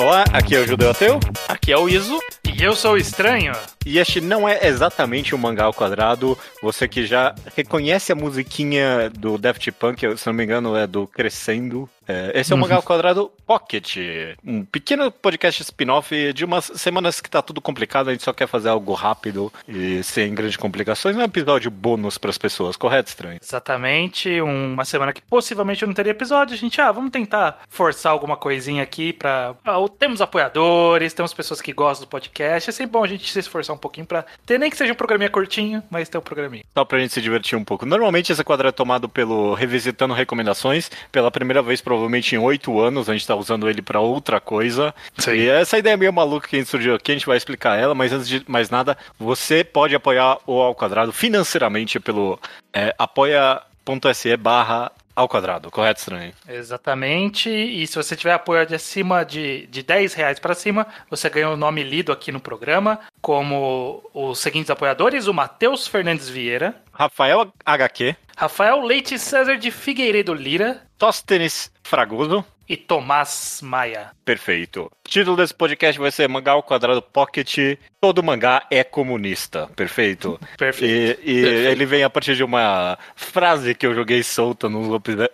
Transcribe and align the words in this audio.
Olá, 0.00 0.24
aqui 0.32 0.56
é 0.56 0.60
o 0.60 0.66
Judeu 0.66 0.90
Ateu. 0.90 1.20
Aqui 1.46 1.70
é 1.70 1.76
o 1.76 1.86
Iso. 1.86 2.18
E 2.56 2.62
eu 2.62 2.74
sou 2.74 2.92
o 2.92 2.96
Estranho. 2.96 3.52
E 3.84 3.98
este 3.98 4.18
não 4.18 4.48
é 4.48 4.66
exatamente 4.66 5.34
um 5.34 5.38
mangá 5.38 5.64
ao 5.64 5.74
quadrado. 5.74 6.38
Você 6.62 6.88
que 6.88 7.04
já 7.04 7.34
reconhece 7.54 8.10
a 8.10 8.14
musiquinha 8.14 9.10
do 9.10 9.36
Daft 9.36 9.70
Punk, 9.72 10.16
se 10.16 10.26
não 10.26 10.32
me 10.32 10.42
engano 10.42 10.74
é 10.74 10.86
do 10.86 11.06
Crescendo. 11.06 11.86
É, 12.10 12.40
esse 12.40 12.52
é 12.52 12.56
o 12.56 12.58
Mangá 12.58 12.74
ao 12.74 12.82
Quadrado 12.82 13.30
Pocket, 13.46 13.96
um 14.44 14.64
pequeno 14.64 15.12
podcast 15.12 15.62
spin-off 15.62 16.32
de 16.32 16.44
umas 16.44 16.64
semanas 16.74 17.20
que 17.20 17.30
tá 17.30 17.40
tudo 17.40 17.60
complicado, 17.60 18.08
a 18.08 18.12
gente 18.12 18.24
só 18.24 18.32
quer 18.32 18.48
fazer 18.48 18.68
algo 18.68 18.92
rápido 18.94 19.52
e 19.68 20.02
sem 20.02 20.34
grandes 20.34 20.56
complicações. 20.56 21.16
É 21.16 21.20
um 21.20 21.22
episódio 21.22 21.70
bônus 21.70 22.18
para 22.18 22.30
as 22.30 22.38
pessoas, 22.38 22.76
correto, 22.76 23.10
estranho? 23.10 23.38
Exatamente, 23.40 24.40
uma 24.40 24.84
semana 24.84 25.12
que 25.12 25.22
possivelmente 25.22 25.86
não 25.86 25.94
teria 25.94 26.10
episódio, 26.10 26.54
a 26.54 26.58
gente, 26.58 26.80
ah, 26.80 26.90
vamos 26.90 27.12
tentar 27.12 27.60
forçar 27.68 28.10
alguma 28.10 28.36
coisinha 28.36 28.82
aqui 28.82 29.12
pra... 29.12 29.54
Ah, 29.64 29.76
temos 29.96 30.20
apoiadores, 30.20 31.12
temos 31.12 31.32
pessoas 31.32 31.60
que 31.60 31.72
gostam 31.72 32.06
do 32.06 32.10
podcast, 32.10 32.70
é 32.70 32.72
sempre 32.72 32.90
bom 32.90 33.04
a 33.04 33.08
gente 33.08 33.30
se 33.30 33.38
esforçar 33.38 33.76
um 33.76 33.78
pouquinho 33.78 34.06
pra 34.06 34.24
ter, 34.44 34.58
nem 34.58 34.68
que 34.68 34.76
seja 34.76 34.92
um 34.92 34.96
programinha 34.96 35.30
curtinho, 35.30 35.80
mas 35.88 36.08
ter 36.08 36.18
um 36.18 36.22
programinha. 36.22 36.64
Só 36.76 36.84
pra 36.84 36.98
gente 36.98 37.14
se 37.14 37.22
divertir 37.22 37.56
um 37.56 37.64
pouco. 37.64 37.86
Normalmente 37.86 38.32
esse 38.32 38.42
quadro 38.42 38.66
é 38.66 38.72
tomado 38.72 39.08
pelo 39.08 39.54
Revisitando 39.54 40.12
Recomendações, 40.12 40.90
pela 41.12 41.30
primeira 41.30 41.62
vez 41.62 41.80
provavelmente 41.80 41.99
em 42.34 42.38
oito 42.38 42.80
anos, 42.80 43.08
a 43.08 43.12
gente 43.12 43.26
tá 43.26 43.34
usando 43.34 43.68
ele 43.68 43.82
para 43.82 44.00
outra 44.00 44.40
coisa. 44.40 44.94
Sim. 45.18 45.32
E 45.32 45.48
essa 45.48 45.78
ideia 45.78 45.94
é 45.94 45.96
meio 45.96 46.12
maluca 46.12 46.48
que 46.48 46.56
a 46.56 46.58
gente 46.58 46.70
surgiu 46.70 46.94
aqui, 46.94 47.12
a 47.12 47.14
gente 47.14 47.26
vai 47.26 47.36
explicar 47.36 47.78
ela, 47.78 47.94
mas 47.94 48.12
antes 48.12 48.28
de 48.28 48.44
mais 48.48 48.70
nada, 48.70 48.96
você 49.18 49.64
pode 49.64 49.94
apoiar 49.94 50.38
o 50.46 50.60
Ao 50.60 50.74
Quadrado 50.74 51.12
financeiramente 51.12 51.98
pelo 51.98 52.38
é, 52.72 52.94
apoia.se 52.98 54.36
barra 54.36 54.92
ao 55.20 55.28
quadrado, 55.28 55.70
correto, 55.70 56.00
estranho? 56.00 56.32
Exatamente. 56.48 57.50
E 57.50 57.86
se 57.86 57.94
você 57.94 58.16
tiver 58.16 58.32
apoio 58.32 58.64
de 58.66 58.74
acima 58.74 59.24
de, 59.24 59.66
de 59.66 59.82
10 59.82 60.14
reais 60.14 60.38
para 60.38 60.54
cima, 60.54 60.86
você 61.10 61.28
ganha 61.28 61.50
o 61.50 61.56
nome 61.56 61.82
lido 61.82 62.10
aqui 62.10 62.32
no 62.32 62.40
programa, 62.40 63.00
como 63.20 64.02
os 64.14 64.38
seguintes 64.38 64.70
apoiadores: 64.70 65.26
o 65.26 65.34
Matheus 65.34 65.86
Fernandes 65.86 66.28
Vieira, 66.28 66.74
Rafael 66.92 67.52
HQ, 67.64 68.16
Rafael 68.36 68.80
Leite 68.80 69.18
César 69.18 69.58
de 69.58 69.70
Figueiredo 69.70 70.32
Lira, 70.32 70.82
Tóstenes 71.00 71.72
Fragoso 71.82 72.44
e 72.70 72.76
Tomás 72.76 73.58
Maia. 73.64 74.12
Perfeito. 74.24 74.82
O 75.04 75.08
título 75.08 75.36
desse 75.36 75.52
podcast 75.52 76.00
vai 76.00 76.12
ser 76.12 76.28
Mangá 76.28 76.52
ao 76.52 76.62
Quadrado 76.62 77.02
Pocket. 77.02 77.76
Todo 78.00 78.22
mangá 78.22 78.64
é 78.70 78.84
comunista. 78.84 79.68
Perfeito. 79.74 80.38
Perfeito. 80.56 81.20
E, 81.24 81.38
e 81.38 81.42
Perfeito. 81.42 81.68
ele 81.68 81.84
vem 81.84 82.04
a 82.04 82.08
partir 82.08 82.36
de 82.36 82.44
uma 82.44 82.96
frase 83.16 83.74
que 83.74 83.84
eu 83.84 83.92
joguei 83.92 84.22
solta 84.22 84.68
nos, 84.68 84.86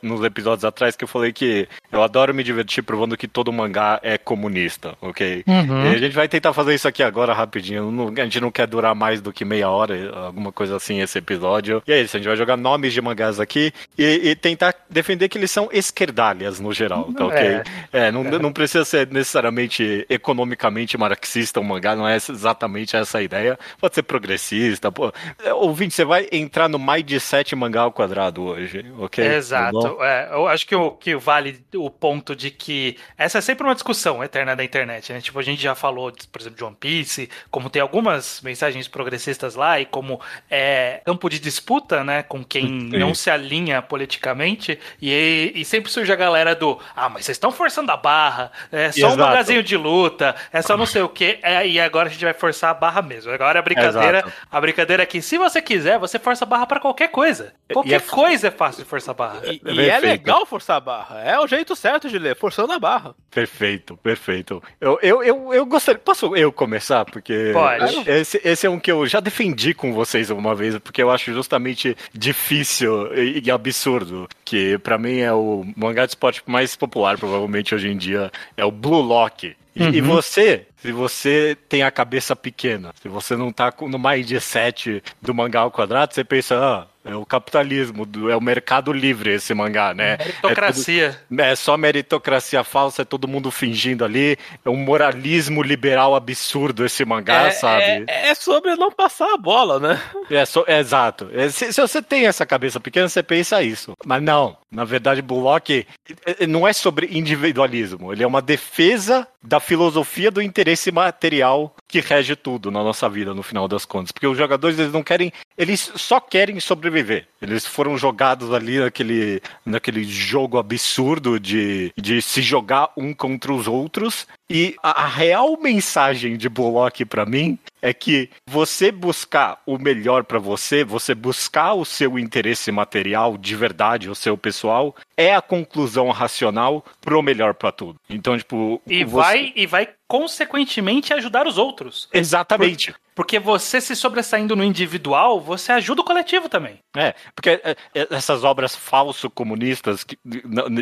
nos 0.02 0.24
episódios 0.24 0.64
atrás, 0.64 0.96
que 0.96 1.04
eu 1.04 1.08
falei 1.08 1.30
que 1.30 1.68
eu 1.92 2.02
adoro 2.02 2.32
me 2.32 2.42
divertir 2.42 2.82
provando 2.82 3.18
que 3.18 3.28
todo 3.28 3.52
mangá 3.52 4.00
é 4.02 4.16
comunista, 4.16 4.96
ok? 5.02 5.44
Uhum. 5.46 5.84
E 5.84 5.94
a 5.94 5.98
gente 5.98 6.14
vai 6.14 6.28
tentar 6.28 6.54
fazer 6.54 6.74
isso 6.74 6.88
aqui 6.88 7.02
agora 7.02 7.34
rapidinho. 7.34 8.14
A 8.16 8.24
gente 8.24 8.40
não 8.40 8.50
quer 8.50 8.66
durar 8.66 8.94
mais 8.94 9.20
do 9.20 9.30
que 9.30 9.44
meia 9.44 9.68
hora, 9.68 9.94
alguma 10.24 10.50
coisa 10.50 10.76
assim, 10.76 11.02
esse 11.02 11.18
episódio. 11.18 11.82
E 11.86 11.92
é 11.92 12.00
isso, 12.00 12.16
a 12.16 12.18
gente 12.18 12.28
vai 12.28 12.36
jogar 12.36 12.56
nomes 12.56 12.94
de 12.94 13.02
mangás 13.02 13.38
aqui 13.38 13.74
e, 13.98 14.30
e 14.30 14.34
tentar 14.34 14.74
defender 14.88 15.28
que 15.28 15.36
eles 15.36 15.50
são 15.50 15.68
esquerdalhas 15.70 16.58
no 16.58 16.72
geral, 16.72 17.12
tá 17.12 17.25
ok? 17.26 17.38
É. 17.38 17.64
É, 17.92 18.12
não, 18.12 18.22
não 18.24 18.52
precisa 18.52 18.84
ser 18.84 19.08
necessariamente 19.08 20.06
economicamente 20.08 20.96
marxista 20.98 21.60
o 21.60 21.64
mangá, 21.64 21.96
não 21.96 22.06
é 22.06 22.16
exatamente 22.16 22.96
essa 22.96 23.18
a 23.18 23.22
ideia. 23.22 23.58
Pode 23.80 23.94
ser 23.94 24.02
progressista. 24.02 24.90
Pô. 24.92 25.12
É, 25.42 25.52
Ouvinte, 25.52 25.94
você 25.94 26.04
vai 26.04 26.28
entrar 26.32 26.68
no 26.68 26.78
mais 26.78 27.04
de 27.04 27.18
sete 27.20 27.54
mangá 27.56 27.82
ao 27.82 27.92
quadrado 27.92 28.42
hoje, 28.42 28.84
ok? 28.98 29.24
Tá 29.24 29.34
Exato. 29.34 30.02
É, 30.02 30.28
eu 30.32 30.46
acho 30.48 30.66
que, 30.66 30.74
o, 30.74 30.90
que 30.92 31.16
vale 31.16 31.64
o 31.74 31.90
ponto 31.90 32.34
de 32.34 32.50
que 32.50 32.96
essa 33.16 33.38
é 33.38 33.40
sempre 33.40 33.64
uma 33.64 33.74
discussão 33.74 34.22
eterna 34.22 34.54
da 34.54 34.64
internet, 34.64 35.12
né? 35.12 35.20
Tipo, 35.20 35.38
a 35.38 35.42
gente 35.42 35.62
já 35.62 35.74
falou, 35.74 36.12
por 36.30 36.40
exemplo, 36.40 36.56
de 36.56 36.64
One 36.64 36.76
Piece, 36.78 37.28
como 37.50 37.70
tem 37.70 37.80
algumas 37.82 38.40
mensagens 38.42 38.88
progressistas 38.88 39.54
lá 39.54 39.80
e 39.80 39.86
como 39.86 40.20
é 40.50 41.00
campo 41.04 41.28
de 41.28 41.38
disputa, 41.38 42.02
né, 42.04 42.22
com 42.22 42.44
quem 42.44 42.66
Sim. 42.66 42.98
não 42.98 43.14
se 43.14 43.30
alinha 43.30 43.80
politicamente, 43.82 44.78
e, 45.00 45.52
e 45.54 45.64
sempre 45.64 45.90
surge 45.90 46.12
a 46.12 46.16
galera 46.16 46.54
do, 46.54 46.78
ah, 46.94 47.08
mas 47.16 47.24
vocês 47.24 47.36
estão 47.36 47.50
forçando 47.50 47.90
a 47.90 47.96
barra, 47.96 48.52
é 48.70 48.92
só 48.92 49.06
um 49.06 49.14
Exato. 49.14 49.18
magazinho 49.18 49.62
de 49.62 49.76
luta, 49.76 50.34
é 50.52 50.60
só 50.62 50.76
não 50.76 50.86
sei 50.86 51.02
o 51.02 51.08
que, 51.08 51.38
é, 51.42 51.66
e 51.66 51.80
agora 51.80 52.08
a 52.08 52.12
gente 52.12 52.24
vai 52.24 52.34
forçar 52.34 52.70
a 52.70 52.74
barra 52.74 53.02
mesmo. 53.02 53.32
Agora 53.32 53.58
a 53.58 53.62
brincadeira, 53.62 54.18
Exato. 54.18 54.32
a 54.50 54.60
brincadeira 54.60 55.02
é 55.02 55.06
que 55.06 55.20
se 55.22 55.38
você 55.38 55.60
quiser, 55.62 55.98
você 55.98 56.18
força 56.18 56.44
a 56.44 56.48
barra 56.48 56.66
pra 56.66 56.80
qualquer 56.80 57.08
coisa. 57.08 57.52
Qualquer 57.72 57.94
é- 57.96 58.00
coisa 58.00 58.48
é 58.48 58.50
fácil 58.50 58.84
de 58.84 58.88
forçar 58.88 59.14
a 59.14 59.16
barra. 59.18 59.40
E, 59.44 59.60
É 59.64 59.72
e 59.72 59.88
é 59.90 59.98
legal 59.98 60.44
forçar 60.46 60.76
a 60.76 60.80
barra. 60.80 61.20
É 61.22 61.38
o 61.38 61.46
jeito 61.46 61.74
certo 61.74 62.08
de 62.08 62.18
ler, 62.18 62.36
forçando 62.36 62.72
a 62.72 62.78
barra. 62.78 63.14
Perfeito, 63.30 63.96
perfeito. 63.98 64.62
Eu, 64.80 64.98
eu, 65.02 65.22
eu, 65.22 65.54
eu 65.54 65.66
gostaria. 65.66 66.00
Posso 66.00 66.34
eu 66.36 66.52
começar? 66.52 67.04
Porque. 67.04 67.50
Pode. 67.52 68.08
Esse, 68.08 68.40
esse 68.44 68.66
é 68.66 68.70
um 68.70 68.78
que 68.78 68.90
eu 68.90 69.06
já 69.06 69.20
defendi 69.20 69.74
com 69.74 69.92
vocês 69.92 70.30
uma 70.30 70.54
vez, 70.54 70.78
porque 70.78 71.02
eu 71.02 71.10
acho 71.10 71.32
justamente 71.32 71.96
difícil 72.14 73.14
e, 73.14 73.42
e 73.44 73.50
absurdo. 73.50 74.28
Que 74.46 74.78
pra 74.78 74.96
mim 74.96 75.18
é 75.18 75.32
o 75.32 75.66
mangá 75.76 76.06
de 76.06 76.12
esporte 76.12 76.40
mais 76.46 76.76
popular, 76.76 77.18
provavelmente 77.18 77.74
hoje 77.74 77.88
em 77.88 77.96
dia. 77.96 78.30
É 78.56 78.64
o 78.64 78.70
Blue 78.70 79.02
Lock. 79.02 79.56
E, 79.74 79.82
e 79.82 80.00
você, 80.00 80.66
se 80.78 80.90
você 80.90 81.56
tem 81.68 81.82
a 81.82 81.90
cabeça 81.90 82.34
pequena, 82.34 82.94
se 83.02 83.08
você 83.08 83.36
não 83.36 83.52
tá 83.52 83.74
no 83.82 83.98
mais 83.98 84.26
de 84.26 84.40
7 84.40 85.02
do 85.20 85.34
mangá 85.34 85.60
ao 85.60 85.70
quadrado, 85.70 86.14
você 86.14 86.24
pensa, 86.24 86.56
ah, 86.56 86.86
é 87.06 87.14
o 87.14 87.24
capitalismo, 87.24 88.06
é 88.30 88.36
o 88.36 88.40
mercado 88.40 88.92
livre 88.92 89.32
esse 89.32 89.54
mangá, 89.54 89.94
né? 89.94 90.12
É 90.12 90.16
tudo- 90.16 90.26
Meritocracia. 90.26 91.20
é 91.38 91.54
só 91.56 91.76
meritocracia 91.76 92.62
falsa, 92.64 93.02
é 93.02 93.04
todo 93.04 93.28
mundo 93.28 93.50
fingindo 93.50 94.04
ali. 94.04 94.36
É 94.64 94.68
um 94.68 94.76
moralismo 94.76 95.62
liberal 95.62 96.14
absurdo 96.14 96.84
esse 96.84 97.04
mangá, 97.04 97.46
é, 97.46 97.50
sabe? 97.52 98.04
É, 98.08 98.28
é 98.30 98.34
sobre 98.34 98.74
não 98.76 98.90
passar 98.90 99.32
a 99.32 99.36
bola, 99.38 99.78
né? 99.78 100.00
É, 100.30 100.44
só- 100.44 100.64
é 100.66 100.78
exato. 100.80 101.30
É, 101.32 101.48
se, 101.48 101.72
se 101.72 101.80
você 101.80 102.02
tem 102.02 102.26
essa 102.26 102.44
cabeça 102.44 102.80
pequena, 102.80 103.08
você 103.08 103.22
pensa 103.22 103.62
isso. 103.62 103.94
Mas 104.04 104.22
não. 104.22 104.56
Na 104.70 104.84
verdade, 104.84 105.22
Bullock 105.22 105.86
é, 106.26 106.46
não 106.46 106.66
é 106.66 106.72
sobre 106.72 107.06
individualismo. 107.16 108.12
Ele 108.12 108.22
é 108.22 108.26
uma 108.26 108.42
defesa 108.42 109.26
da 109.42 109.60
filosofia 109.60 110.30
do 110.30 110.42
interesse 110.42 110.90
material 110.90 111.74
que 111.88 112.00
rege 112.00 112.34
tudo 112.34 112.70
na 112.70 112.82
nossa 112.82 113.08
vida, 113.08 113.32
no 113.32 113.42
final 113.42 113.68
das 113.68 113.84
contas. 113.84 114.10
Porque 114.12 114.26
os 114.26 114.36
jogadores, 114.36 114.78
eles 114.78 114.92
não 114.92 115.02
querem. 115.04 115.32
Eles 115.56 115.92
só 115.94 116.20
querem 116.20 116.58
sobreviver. 116.60 116.95
Eles 117.40 117.66
foram 117.66 117.96
jogados 117.98 118.52
ali 118.52 118.78
naquele, 118.78 119.40
naquele 119.64 120.04
jogo 120.04 120.58
absurdo 120.58 121.38
de, 121.38 121.92
de 121.96 122.20
se 122.22 122.40
jogar 122.42 122.90
um 122.96 123.12
contra 123.14 123.52
os 123.52 123.66
outros. 123.68 124.26
E 124.48 124.74
a, 124.82 125.02
a 125.02 125.06
real 125.06 125.56
mensagem 125.60 126.36
de 126.36 126.48
Bullock 126.48 127.04
pra 127.04 127.26
mim 127.26 127.58
é 127.82 127.92
que 127.92 128.30
você 128.46 128.90
buscar 128.90 129.60
o 129.66 129.78
melhor 129.78 130.24
pra 130.24 130.38
você, 130.38 130.82
você 130.84 131.14
buscar 131.14 131.74
o 131.74 131.84
seu 131.84 132.18
interesse 132.18 132.70
material 132.72 133.36
de 133.36 133.54
verdade, 133.54 134.08
o 134.10 134.14
seu 134.14 134.36
pessoal, 134.36 134.94
é 135.16 135.34
a 135.34 135.42
conclusão 135.42 136.10
racional 136.10 136.84
pro 137.00 137.22
melhor 137.22 137.54
pra 137.54 137.70
tudo. 137.72 137.98
Então, 138.08 138.36
tipo, 138.38 138.80
E 138.86 139.04
você- 139.04 139.22
vai, 139.22 139.52
e 139.54 139.66
vai 139.66 139.88
consequentemente 140.08 141.12
ajudar 141.12 141.46
os 141.46 141.58
outros. 141.58 142.08
exatamente. 142.12 142.94
Porque 143.16 143.40
você 143.40 143.80
se 143.80 143.96
sobressaindo 143.96 144.54
no 144.54 144.62
individual, 144.62 145.40
você 145.40 145.72
ajuda 145.72 146.02
o 146.02 146.04
coletivo 146.04 146.48
também. 146.48 146.78
É, 146.94 147.14
porque 147.34 147.50
é, 147.50 147.76
é, 147.94 148.06
essas 148.10 148.44
obras 148.44 148.76
falso-comunistas, 148.76 150.04
que, 150.04 150.18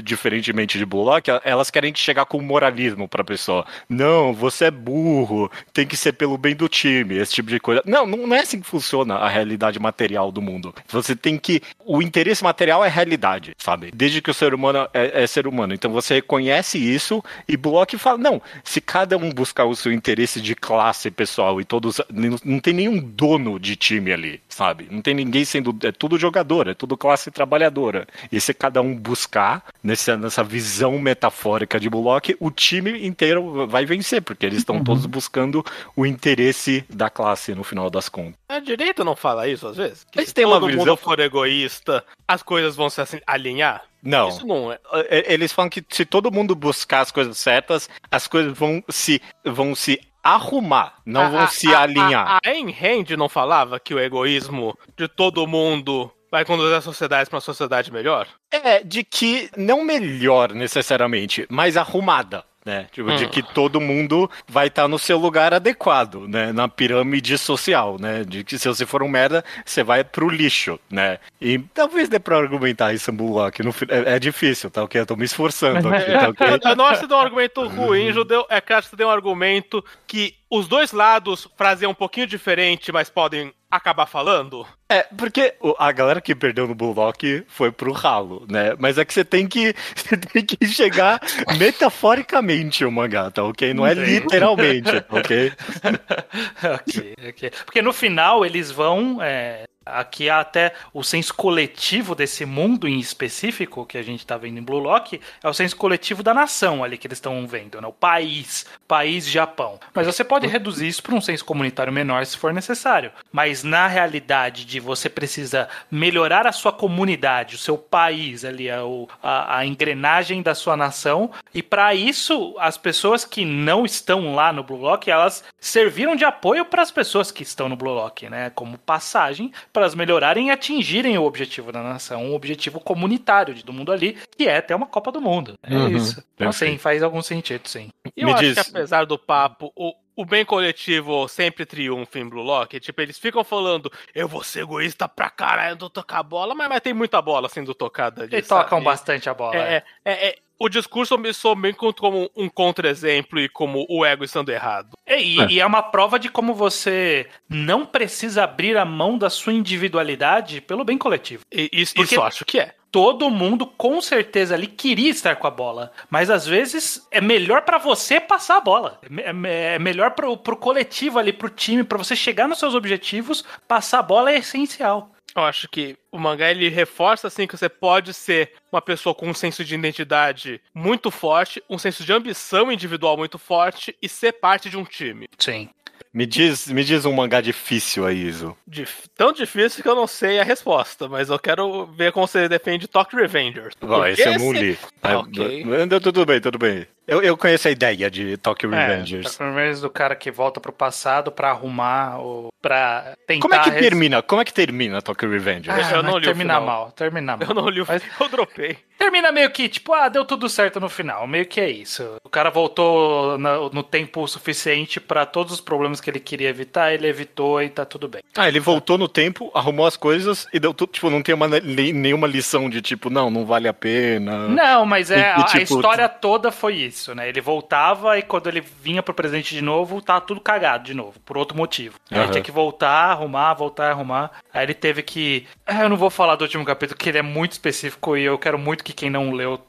diferentemente 0.03 0.77
de 0.77 0.84
Bullock, 0.84 1.31
elas 1.45 1.71
querem 1.71 1.95
chegar 1.95 2.27
com 2.27 2.43
moralismo 2.43 3.09
pra 3.09 3.25
pessoa. 3.25 3.65
Não, 3.89 4.34
você 4.34 4.67
é 4.67 4.71
burro, 4.71 5.50
tem 5.72 5.87
que 5.87 5.97
ser 5.97 6.12
pelo 6.12 6.37
bem 6.37 6.55
do 6.55 6.69
time, 6.69 7.17
esse 7.17 7.33
tipo 7.33 7.49
de 7.49 7.61
coisa. 7.61 7.81
Não, 7.87 8.05
não 8.06 8.25
não 8.27 8.37
é 8.37 8.41
assim 8.41 8.61
que 8.61 8.66
funciona 8.66 9.15
a 9.15 9.28
realidade 9.28 9.78
material 9.78 10.33
do 10.33 10.43
mundo. 10.43 10.75
Você 10.89 11.15
tem 11.15 11.39
que. 11.39 11.62
O 11.84 12.03
interesse 12.03 12.43
material 12.43 12.84
é 12.84 12.89
realidade, 12.89 13.54
sabe? 13.59 13.91
Desde 13.95 14.21
que 14.21 14.31
o 14.31 14.34
ser 14.34 14.54
humano 14.54 14.89
é, 14.92 15.22
é 15.22 15.27
ser 15.27 15.47
humano. 15.47 15.72
Então 15.72 15.92
você 15.92 16.15
reconhece 16.15 16.78
isso 16.78 17.22
e 17.47 17.57
Bullock 17.57 17.97
fala: 17.97 18.19
não, 18.19 18.42
se 18.63 18.81
cada 18.81 19.16
um 19.16 19.31
buscar 19.31 19.65
o 19.65 19.77
seu 19.77 19.92
interesse 19.92 20.41
de 20.41 20.54
classe 20.54 21.10
pessoal 21.10 21.60
e 21.60 21.65
todos. 21.65 22.01
Não, 22.30 22.38
não 22.44 22.60
tem 22.60 22.72
nenhum 22.74 22.98
dono 22.98 23.59
de 23.59 23.76
time 23.76 24.12
ali, 24.12 24.41
sabe? 24.48 24.88
Não 24.91 25.00
tem 25.03 25.15
ninguém 25.15 25.44
sendo. 25.44 25.76
É 25.82 25.92
tudo 25.92 26.18
jogador, 26.18 26.68
é 26.68 26.74
tudo 26.74 26.97
classe 26.97 27.30
trabalhadora. 27.30 28.06
E 28.30 28.41
se 28.41 28.53
cada 28.54 28.80
um 28.82 28.94
buscar 28.97 29.65
nessa, 29.82 30.16
nessa 30.16 30.42
visão 30.44 30.98
metafórica 30.98 31.78
de 31.80 31.88
Bullock, 31.88 32.36
o 32.41 32.50
time 32.50 33.06
inteiro 33.06 33.66
vai 33.66 33.84
vencer, 33.84 34.22
porque 34.22 34.47
eles 34.47 34.59
estão 34.59 34.82
todos 34.82 35.06
buscando 35.06 35.65
o 35.97 36.04
interesse 36.06 36.84
da 36.88 37.10
classe 37.10 37.54
no 37.54 37.65
final 37.65 37.91
das 37.91 38.09
contas. 38.09 38.34
A 38.48 38.59
direita 38.59 39.04
não 39.04 39.16
fala 39.16 39.48
isso 39.48 39.66
às 39.66 39.76
vezes? 39.76 40.04
Que 40.10 40.18
Eles 40.21 40.28
se 40.28 40.34
têm 40.34 40.44
uma 40.44 40.56
todo 40.60 40.66
visão- 40.68 40.84
mundo 40.86 40.97
for 40.97 41.18
egoísta, 41.21 42.04
as 42.26 42.42
coisas 42.42 42.76
vão 42.76 42.88
se 42.91 43.00
assim, 43.00 43.21
alinhar? 43.26 43.82
Não. 44.03 44.28
Isso 44.28 44.47
não 44.47 44.71
é. 44.71 44.78
É, 45.09 45.32
Eles 45.32 45.50
falam 45.53 45.71
que 45.71 45.82
se 45.88 46.04
todo 46.04 46.30
mundo 46.30 46.54
buscar 46.54 47.00
as 47.00 47.10
coisas 47.10 47.38
certas, 47.38 47.88
as 48.10 48.26
coisas 48.28 48.56
vão 48.56 48.82
se, 48.88 49.21
vão 49.44 49.74
se 49.74 49.98
arrumar, 50.24 50.94
não 51.04 51.22
A- 51.26 51.28
vão 51.28 51.41
a- 51.41 51.47
se 51.48 51.72
a- 51.72 51.80
alinhar. 51.82 52.26
A, 52.26 52.36
a 52.36 52.50
Ayn 52.50 52.71
Rand 52.72 53.10
não 53.16 53.28
falava 53.28 53.78
que 53.78 53.94
o 53.94 54.00
egoísmo 54.00 54.76
de 54.97 55.06
todo 55.06 55.47
mundo 55.47 56.10
vai 56.30 56.44
conduzir 56.44 56.74
as 56.74 56.82
sociedades 56.82 57.28
para 57.28 57.36
uma 57.36 57.41
sociedade 57.41 57.92
melhor? 57.92 58.26
É, 58.50 58.82
de 58.82 59.04
que 59.04 59.48
não 59.56 59.84
melhor 59.84 60.53
necessariamente, 60.53 61.47
mas 61.48 61.76
arrumada. 61.76 62.44
Né? 62.65 62.87
Tipo, 62.91 63.11
hum. 63.11 63.16
de 63.16 63.28
que 63.28 63.43
todo 63.43 63.81
mundo 63.81 64.31
vai 64.49 64.69
estar 64.69 64.83
tá 64.83 64.89
no 64.89 64.99
seu 64.99 65.19
lugar 65.19 65.53
adequado, 65.53 66.27
né? 66.27 66.53
Na 66.53 66.66
pirâmide 66.66 67.37
social, 67.37 67.99
né? 68.01 68.25
De 68.25 68.43
que 68.43 68.59
se 68.59 68.66
você 68.66 68.87
for 68.87 69.03
um 69.03 69.09
merda, 69.09 69.45
você 69.65 69.83
vai 69.83 70.03
pro 70.03 70.28
lixo, 70.28 70.81
né? 70.91 71.19
E 71.41 71.59
talvez 71.59 72.09
dê 72.09 72.19
pra 72.19 72.39
argumentar 72.39 72.95
isso 72.95 73.13
Bullock. 73.13 73.63
No, 73.63 73.71
é, 73.89 74.15
é, 74.15 74.19
difícil, 74.19 74.71
tá 74.71 74.83
ok? 74.83 75.01
Eu 75.01 75.07
tô 75.07 75.16
me 75.16 75.25
esforçando 75.25 75.89
aqui, 75.89 76.13
tá 76.13 76.28
ok? 76.31 76.47
Eu 76.65 76.77
não 76.77 76.87
acho 76.87 77.03
que 77.03 77.07
deu 77.07 77.16
um 77.16 77.21
argumento 77.21 77.66
ruim, 77.69 78.13
Judeu. 78.13 78.47
É 78.49 78.61
que 78.61 78.72
acho 78.72 78.91
que 78.91 78.97
deu 78.97 79.09
um 79.09 79.10
argumento 79.10 79.84
que 80.07 80.34
os 80.51 80.69
dois 80.69 80.93
lados 80.93 81.49
fazem 81.57 81.89
um 81.89 81.95
pouquinho 81.95 82.27
diferente, 82.27 82.93
mas 82.93 83.11
podem 83.11 83.53
acabar 83.71 84.07
falando? 84.07 84.67
É, 84.89 85.03
porque 85.17 85.55
a 85.79 85.91
galera 85.91 86.21
que 86.21 86.35
perdeu 86.35 86.69
no 86.69 86.75
Bullock 86.75 87.45
foi 87.49 87.73
pro 87.73 87.93
ralo, 87.93 88.47
né? 88.49 88.75
Mas 88.79 88.99
é 88.99 89.05
que 89.05 89.13
você 89.13 89.25
tem 89.25 89.49
que, 89.49 89.75
você 89.95 90.17
tem 90.17 90.45
que 90.45 90.67
chegar 90.67 91.21
metaforicamente 91.59 92.85
o 92.85 92.93
mangá, 92.93 93.31
tá 93.31 93.43
ok? 93.43 93.75
Não 93.75 93.87
é 93.87 93.95
literalmente, 93.95 95.01
tá 95.01 95.17
ok? 95.17 95.53
ok, 96.79 97.15
ok. 97.29 97.51
Porque 97.65 97.83
no 97.83 97.93
final 97.93 98.45
eles 98.47 98.71
vão 98.71 99.19
é, 99.21 99.65
Aqui 99.84 100.31
até 100.31 100.72
o 100.92 101.03
senso 101.03 101.34
coletivo 101.34 102.15
desse 102.15 102.45
mundo 102.47 102.89
em 102.89 102.98
específico 102.98 103.84
que 103.84 103.98
a 103.98 104.03
gente 104.03 104.21
está 104.21 104.36
vendo 104.36 104.59
em 104.59 104.63
Blue 104.63 104.78
Lock, 104.78 105.21
é 105.42 105.48
o 105.48 105.53
senso 105.53 105.77
coletivo 105.77 106.22
da 106.22 106.33
nação 106.33 106.83
ali 106.83 106.97
que 106.97 107.07
eles 107.07 107.19
estão 107.19 107.47
vendo, 107.47 107.81
né? 107.81 107.86
O 107.86 107.92
país, 107.92 108.66
país 108.89 109.28
Japão. 109.28 109.78
Mas 109.92 110.07
você 110.07 110.25
pode 110.25 110.47
reduzir 110.47 110.89
isso 110.89 111.03
para 111.03 111.15
um 111.15 111.21
senso 111.21 111.45
comunitário 111.45 111.92
menor 111.92 112.25
se 112.25 112.36
for 112.36 112.53
necessário. 112.53 113.13
Mas 113.31 113.63
na 113.63 113.86
realidade 113.86 114.65
de 114.65 114.81
você 114.81 115.09
precisa 115.09 115.69
melhorar 115.91 116.47
a 116.47 116.53
sua 116.53 116.72
comunidade, 116.72 117.57
o 117.57 117.59
seu 117.59 117.77
país 117.77 118.45
ali, 118.45 118.71
a, 118.71 118.81
a, 119.22 119.59
a 119.59 119.66
engrenagem 119.66 120.42
da 120.42 120.54
sua 120.54 120.77
nação, 120.77 121.31
e 121.53 121.63
para 121.63 121.95
isso 121.95 122.54
as 122.59 122.78
pessoas 122.78 123.25
que 123.25 123.45
não 123.45 123.84
estão 123.84 124.34
lá 124.34 124.53
no 124.53 124.63
Blue 124.63 124.78
Lock, 124.78 125.10
elas 125.10 125.45
serviram 125.60 126.16
de 126.16 126.25
apoio 126.25 126.65
para 126.65 126.83
as 126.83 126.91
pessoas 126.91 127.31
que 127.31 127.42
estão 127.42 127.69
no 127.69 127.77
Blue 127.77 127.92
Lock, 127.92 128.28
né? 128.28 128.51
Como 128.51 128.78
passagem 128.78 129.53
para 129.74 129.82
elas 129.82 129.94
melhorarem 129.97 130.48
e 130.48 130.50
atingirem 130.53 131.18
o 131.18 131.24
objetivo 131.24 131.72
da 131.72 131.82
nação, 131.82 132.26
um 132.26 132.34
objetivo 132.34 132.78
comunitário 132.78 133.53
de 133.53 133.65
todo 133.65 133.74
mundo 133.74 133.91
ali, 133.91 134.16
que 134.38 134.47
é 134.47 134.60
ter 134.60 134.72
uma 134.72 134.86
Copa 134.86 135.10
do 135.10 135.21
Mundo. 135.21 135.54
É 135.65 135.74
uhum, 135.74 135.88
isso. 135.88 136.22
Então, 136.36 136.53
sim, 136.53 136.78
faz 136.78 137.03
algum 137.03 137.21
sentido, 137.21 137.66
sim. 137.66 137.88
E 138.16 138.22
eu 138.22 138.28
Me 138.28 138.32
acho 138.34 138.42
diz... 138.42 138.54
que 138.54 138.71
apesar 138.71 139.04
do 139.04 139.18
papo, 139.18 139.72
o, 139.74 139.92
o 140.16 140.25
bem 140.25 140.45
coletivo 140.45 141.27
sempre 141.28 141.66
triunfa 141.66 142.19
em 142.19 142.28
Blue 142.28 142.43
Lock. 142.43 142.78
Tipo, 142.81 143.01
eles 143.01 143.19
ficam 143.19 143.45
falando, 143.45 143.91
eu 144.15 144.28
vou 144.28 144.43
ser 144.43 144.61
egoísta 144.61 145.09
pra 145.09 145.31
caralho, 145.31 145.78
não 145.81 145.91
tocar 145.91 146.19
a 146.19 146.22
bola, 146.22 146.55
mas, 146.55 146.69
mas 146.69 146.81
tem 146.81 146.95
muita 146.95 147.21
bola 147.21 147.49
sendo 147.49 147.75
tocada 147.75 148.22
ali. 148.22 148.34
Eles 148.34 148.49
tocam 148.49 148.83
bastante 148.83 149.28
a 149.28 149.34
bola. 149.34 149.57
É, 149.57 149.83
é, 150.05 150.13
é, 150.13 150.28
é 150.28 150.39
o 150.59 150.69
discurso 150.69 151.19
me 151.19 151.33
soa 151.33 151.55
bem 151.57 151.75
como 151.75 152.31
um 152.37 152.49
contra-exemplo 152.49 153.41
e 153.41 153.49
como 153.49 153.84
o 153.89 154.05
ego 154.05 154.25
estando 154.25 154.51
errado. 154.51 154.97
E, 155.07 155.41
é. 155.41 155.47
e, 155.51 155.61
é 155.61 155.66
uma 155.66 155.83
prova 155.83 156.19
de 156.19 156.28
como 156.28 156.55
você 156.55 157.27
não 157.49 157.84
precisa 157.84 158.45
abrir 158.45 158.77
a 158.77 158.84
mão 158.84 159.19
da 159.19 159.28
sua 159.28 159.53
individualidade 159.53 160.60
pelo 160.60 160.84
bem 160.84 160.97
coletivo. 160.97 161.43
E, 161.53 161.69
isso, 161.72 162.01
isso 162.01 162.15
eu 162.15 162.22
acho 162.22 162.45
que 162.45 162.59
é 162.60 162.75
todo 162.95 163.29
mundo 163.29 163.67
com 163.67 164.01
certeza 164.01 164.55
ali 164.55 164.69
queria 164.69 165.11
estar 165.11 165.35
com 165.35 165.49
a 165.49 165.51
bola. 165.51 165.91
Mas 166.09 166.31
às 166.31 166.47
vezes 166.47 167.05
é 167.11 167.21
melhor 167.21 167.63
para 167.63 167.77
você 167.77 168.21
passar 168.21 168.59
a 168.59 168.61
bola. 168.61 169.01
É, 169.19 169.31
é, 169.49 169.75
é 169.75 169.79
melhor 169.81 170.13
pro, 170.13 170.37
pro 170.37 170.57
coletivo 170.57 171.19
ali, 171.19 171.33
pro 171.33 171.51
time, 171.51 171.83
para 171.83 171.99
você 171.99 172.15
chegar 172.15 172.47
nos 172.47 172.61
seus 172.61 172.73
objetivos, 172.73 173.45
passar 173.67 173.99
a 173.99 174.03
bola 174.03 174.31
é 174.31 174.39
essencial. 174.39 175.11
Eu 175.35 175.43
acho 175.43 175.69
que 175.69 175.99
o 176.13 176.21
mangá 176.21 176.49
ele 176.53 176.69
reforça 176.69 177.27
assim 177.27 177.49
que 177.49 177.57
você 177.57 177.69
pode 177.69 178.15
ser 178.15 178.53
uma 178.71 178.81
pessoa 178.81 179.13
com 179.13 179.29
um 179.29 179.35
senso 179.35 179.65
de 179.65 179.75
identidade 179.75 180.61
muito 180.73 181.11
forte, 181.11 181.61
um 181.69 181.79
senso 181.79 182.05
de 182.05 182.13
ambição 182.13 182.71
individual 182.71 183.17
muito 183.17 183.41
forte 183.41 183.97
e 184.01 184.09
ser 184.09 184.35
parte 184.35 184.71
de 184.71 184.77
um 184.77 184.85
time. 184.85 185.27
Sim. 185.37 185.69
Me 186.15 186.27
diz, 186.27 186.69
me 186.69 186.84
diz 186.84 187.05
um 187.05 187.13
mangá 187.13 187.41
difícil 187.41 188.07
aí, 188.07 188.28
Iso. 188.28 188.57
Dif 188.65 189.09
tão 189.16 189.33
difícil 189.33 189.83
que 189.83 189.89
eu 189.89 189.97
não 189.97 190.07
sei 190.07 190.39
a 190.39 190.45
resposta, 190.45 191.09
mas 191.09 191.28
eu 191.28 191.41
quero 191.41 191.87
ver 191.87 192.13
como 192.13 192.25
você 192.25 192.49
defende 192.49 192.87
Tokyo 192.87 193.19
Revengers. 193.19 193.75
Vai, 193.81 194.13
esse 194.13 194.22
eu 194.22 194.39
não 194.39 194.53
li. 194.53 194.78
Ok. 195.03 195.65
Tudo 196.01 196.25
bem, 196.25 196.41
tudo 196.41 196.57
bem. 196.57 196.87
Eu, 197.05 197.21
eu 197.21 197.37
conheço 197.37 197.66
a 197.66 197.72
ideia 197.72 198.09
de 198.09 198.37
Tokyo 198.37 198.72
é, 198.72 198.87
Revengers. 198.87 199.27
Tokyo 199.27 199.47
Revengers 199.49 199.81
do 199.81 199.91
cara 199.91 200.15
que 200.15 200.31
volta 200.31 200.61
pro 200.61 200.72
passado 200.72 201.33
pra 201.33 201.51
arrumar 201.51 202.19
ou 202.21 202.53
pra 202.65 203.16
tentar... 203.27 203.43
Como 203.43 203.55
é 203.55 203.59
que 203.59 203.71
termina? 203.71 204.22
Como 204.22 204.43
é 204.43 204.45
que 204.45 204.53
termina 204.53 205.03
Tokyo 205.03 205.31
Revengers? 205.31 205.87
Ah, 205.87 205.97
eu 205.97 206.03
não 206.03 206.19
li 206.19 206.25
termina 206.25 206.61
mal, 206.61 206.91
termina 206.93 207.37
mal. 207.37 207.49
Eu 207.49 207.55
não 207.55 207.69
li 207.69 207.81
o 207.81 207.87
mas... 207.87 208.03
eu 208.21 208.28
dropei. 208.28 208.78
Termina 208.97 209.33
meio 209.33 209.51
que, 209.51 209.69
tipo, 209.69 209.93
ah, 209.93 210.09
deu 210.09 210.25
tudo 210.25 210.49
certo 210.49 210.81
no 210.81 210.89
final. 210.89 211.27
Meio 211.27 211.47
que 211.47 211.61
é 211.61 211.69
isso. 211.69 212.16
O 212.25 212.28
cara 212.28 212.49
voltou 212.49 213.37
no, 213.37 213.69
no 213.71 213.83
tempo 213.83 214.27
suficiente 214.27 215.01
para 215.01 215.27
todos 215.27 215.53
os 215.53 215.61
problemas 215.61 216.01
que 216.01 216.09
ele 216.09 216.21
queria 216.21 216.49
evitar, 216.49 216.93
ele 216.93 217.09
evitou 217.09 217.61
e 217.61 217.69
tá 217.69 217.84
tudo 217.84 218.09
bem. 218.09 218.22
Ah, 218.37 218.49
ele 218.49 218.61
voltou 218.61 218.97
no 218.97 219.09
tempo, 219.09 219.51
arrumou 219.53 219.87
as 219.87 219.97
coisas 219.97 220.47
e 220.53 220.60
deu 220.60 220.72
tudo, 220.72 220.93
tipo, 220.93 221.10
não 221.10 221.22
tem 221.22 221.34
uma, 221.34 221.49
nenhuma 221.49 222.27
lição 222.27 222.71
de 222.71 222.81
tipo, 222.81 223.10
não, 223.10 223.31
não 223.31 223.45
vale 223.45 223.69
a 223.69 223.75
pena. 223.75 224.49
Não, 224.49 224.87
mas 224.87 225.10
é, 225.10 225.19
e, 225.19 225.25
a, 225.25 225.45
tipo, 225.45 225.59
a 225.59 225.63
história 225.63 226.09
toda 226.09 226.53
foi 226.53 226.75
isso 226.75 227.05
né? 227.15 227.28
Ele 227.28 227.41
voltava 227.41 228.17
e 228.19 228.22
quando 228.22 228.47
ele 228.47 228.60
vinha 228.60 229.03
pro 229.03 229.13
presente 229.13 229.55
de 229.55 229.60
novo, 229.60 230.01
tava 230.01 230.21
tudo 230.21 230.41
cagado 230.41 230.84
de 230.84 230.95
novo, 230.95 231.19
por 231.21 231.37
outro 231.37 231.57
motivo. 231.57 231.97
Uhum. 232.10 232.21
Aí 232.21 232.31
tinha 232.31 232.43
que 232.43 232.53
voltar, 232.54 233.10
arrumar, 233.10 233.53
voltar, 233.53 233.91
arrumar. 233.91 234.30
Aí 234.53 234.65
ele 234.65 234.74
teve 234.74 235.03
que. 235.03 235.47
Ah, 235.66 235.83
eu 235.83 235.89
não 235.89 235.97
vou 235.97 236.09
falar 236.09 236.36
do 236.36 236.42
último 236.42 236.65
capítulo, 236.65 236.97
que 236.97 237.09
ele 237.09 237.18
é 237.18 237.22
muito 237.22 237.53
específico 237.53 238.16
e 238.16 238.22
eu 238.22 238.39
quero 238.39 238.59
muito 238.59 238.84
que 238.84 238.92
quem 238.92 239.10
não 239.10 239.33
leu 239.33 239.60